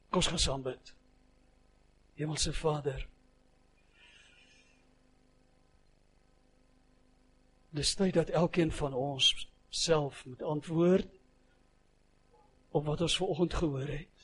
Kom 0.10 0.24
ons 0.24 0.30
gaan 0.32 0.42
saam 0.42 0.64
bid. 0.66 0.94
Hemelse 2.18 2.54
Vader, 2.58 3.04
dis 7.78 7.94
tyd 8.00 8.16
dat 8.18 8.34
elkeen 8.34 8.72
van 8.74 8.96
ons 8.98 9.30
self 9.70 10.24
moet 10.26 10.42
antwoord 10.42 11.20
op 12.74 12.86
wat 12.86 13.02
ons 13.06 13.18
vanoggend 13.18 13.54
gehoor 13.54 13.92
het. 14.00 14.17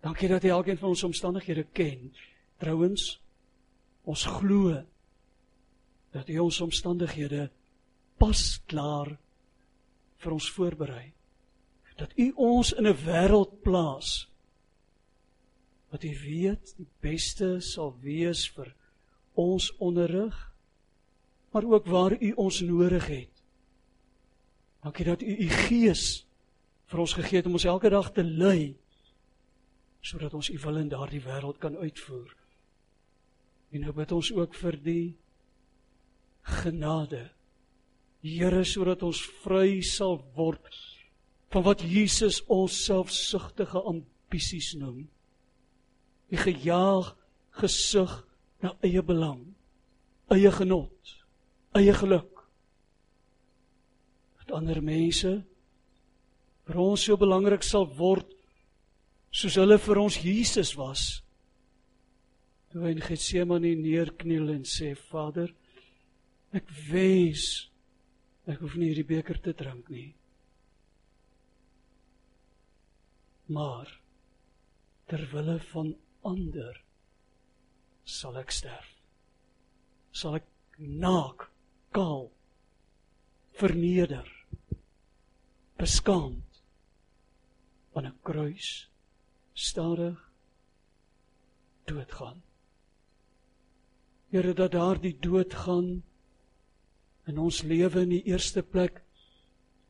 Dankie 0.00 0.28
dat 0.28 0.42
jy 0.42 0.52
elkeen 0.54 0.78
van 0.80 0.94
ons 0.94 1.04
omstandighede 1.04 1.66
ken. 1.76 2.12
Trouwens, 2.60 3.20
ons 4.08 4.24
glo 4.38 4.78
dat 6.14 6.28
U 6.28 6.38
ons 6.38 6.60
omstandighede 6.64 7.50
pas 8.20 8.40
klaar 8.66 9.12
vir 10.20 10.32
ons 10.32 10.50
voorberei. 10.56 11.12
Dat 12.00 12.12
U 12.16 12.32
ons 12.36 12.72
in 12.72 12.86
'n 12.86 12.96
wêreld 13.04 13.60
plaas 13.62 14.30
wat 15.90 16.04
U 16.04 16.12
weet 16.22 16.74
die 16.76 16.88
beste 17.02 17.60
sal 17.60 17.96
wees 18.00 18.46
vir 18.54 18.74
ons 19.34 19.70
onderrig, 19.78 20.52
maar 21.50 21.64
ook 21.64 21.86
waar 21.86 22.14
U 22.22 22.32
ons 22.32 22.60
nodig 22.60 23.06
het. 23.06 23.42
Dankie 24.82 25.04
dat 25.04 25.22
U 25.22 25.36
U 25.36 25.48
Gees 25.48 26.26
vir 26.86 26.98
ons 26.98 27.12
gegee 27.12 27.36
het 27.36 27.46
om 27.46 27.58
ons 27.58 27.64
elke 27.64 27.90
dag 27.90 28.12
te 28.12 28.24
lei 28.24 28.76
sodat 30.00 30.34
ons 30.34 30.50
U 30.50 30.58
wil 30.64 30.80
in 30.80 30.88
daardie 30.88 31.22
wêreld 31.24 31.58
kan 31.60 31.76
uitvoer. 31.76 32.32
En 33.70 33.84
nou 33.84 33.92
bid 33.94 34.12
ons 34.12 34.32
ook 34.32 34.54
vir 34.58 34.78
die 34.82 35.06
genade. 36.60 37.28
Here 38.24 38.64
sodat 38.64 39.04
ons 39.06 39.20
vry 39.44 39.80
sal 39.86 40.18
word 40.36 40.80
van 41.50 41.64
wat 41.66 41.82
Jesus 41.82 42.40
ons 42.46 42.74
selfsugtige 42.86 43.80
ambisies 43.82 44.72
noem. 44.78 45.08
Die 46.30 46.38
gejaag 46.38 47.14
gesug 47.58 48.20
na 48.62 48.74
eie 48.86 49.02
belang, 49.02 49.40
eie 50.30 50.50
genot, 50.54 51.14
eie 51.74 51.94
geluk. 51.96 52.44
Dat 54.42 54.54
ander 54.60 54.78
mense 54.84 55.40
vir 56.70 56.78
ons 56.78 57.02
so 57.02 57.18
belangrik 57.18 57.64
sal 57.66 57.88
word 57.98 58.30
soos 59.30 59.56
hulle 59.56 59.78
vir 59.78 59.98
ons 59.98 60.20
Jesus 60.22 60.74
was. 60.78 61.22
Toe 62.70 62.84
hy 62.84 62.94
in 62.94 63.02
Getsemane 63.02 63.74
neerkniel 63.78 64.50
en 64.54 64.64
sê 64.66 64.94
Vader, 65.10 65.50
Ek 66.50 66.66
wens 66.90 67.44
ek 68.50 68.58
hoef 68.58 68.74
nie 68.74 68.88
hierdie 68.90 69.06
beker 69.06 69.38
te 69.38 69.52
drink 69.54 69.90
nie. 69.92 70.08
Maar 73.54 73.92
ter 75.10 75.22
wille 75.30 75.58
van 75.70 75.92
ander 76.26 76.80
sal 78.02 78.38
ek 78.40 78.50
sterf. 78.54 78.90
Sal 80.10 80.40
ek 80.40 80.48
naak, 80.78 81.46
kaal, 81.94 82.26
verneder, 83.60 84.26
beskaamd 85.78 86.62
aan 87.94 88.06
'n 88.06 88.18
kruis 88.26 88.89
stadig 89.52 90.30
doodgaan. 91.84 92.42
Here 94.30 94.54
dat 94.54 94.72
daardie 94.72 95.16
dood 95.20 95.54
gaan 95.54 96.02
in 97.26 97.38
ons 97.38 97.62
lewe 97.62 98.04
in 98.04 98.14
die 98.14 98.24
eerste 98.30 98.62
plek 98.62 99.02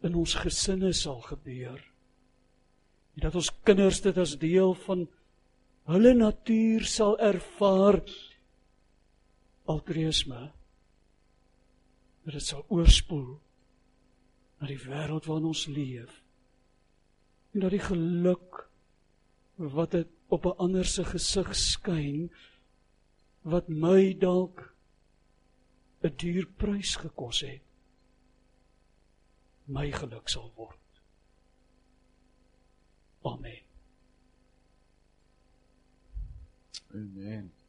in 0.04 0.16
ons 0.16 0.34
gesinne 0.40 0.92
sal 0.96 1.20
gebeur. 1.24 1.80
En 3.16 3.26
dat 3.26 3.36
ons 3.36 3.50
kinders 3.68 4.00
dit 4.04 4.16
as 4.18 4.38
deel 4.40 4.74
van 4.86 5.04
hulle 5.90 6.14
natuur 6.14 6.86
sal 6.88 7.18
ervaar 7.18 8.00
altruïsme. 9.70 10.40
Dat 12.24 12.36
dit 12.36 12.46
sal 12.46 12.64
oorspoel 12.68 13.38
na 14.60 14.68
die 14.68 14.80
wêreld 14.80 15.28
waarin 15.28 15.50
ons 15.52 15.66
leef. 15.72 16.20
En 17.54 17.64
dat 17.64 17.74
die 17.74 17.82
geluk 17.82 18.69
wat 19.60 19.90
dit 19.90 20.08
op 20.28 20.44
'n 20.44 20.56
ander 20.56 20.84
se 20.84 21.04
gesig 21.04 21.54
skyn 21.56 22.30
wat 23.42 23.68
my 23.68 24.14
dalk 24.18 24.74
'n 26.02 26.16
duur 26.16 26.46
prys 26.56 26.96
gekos 26.96 27.40
het 27.40 27.62
my 29.70 29.90
geluk 29.94 30.28
sal 30.28 30.50
word. 30.56 30.76
Amen. 33.22 33.62
Amen. 36.94 37.59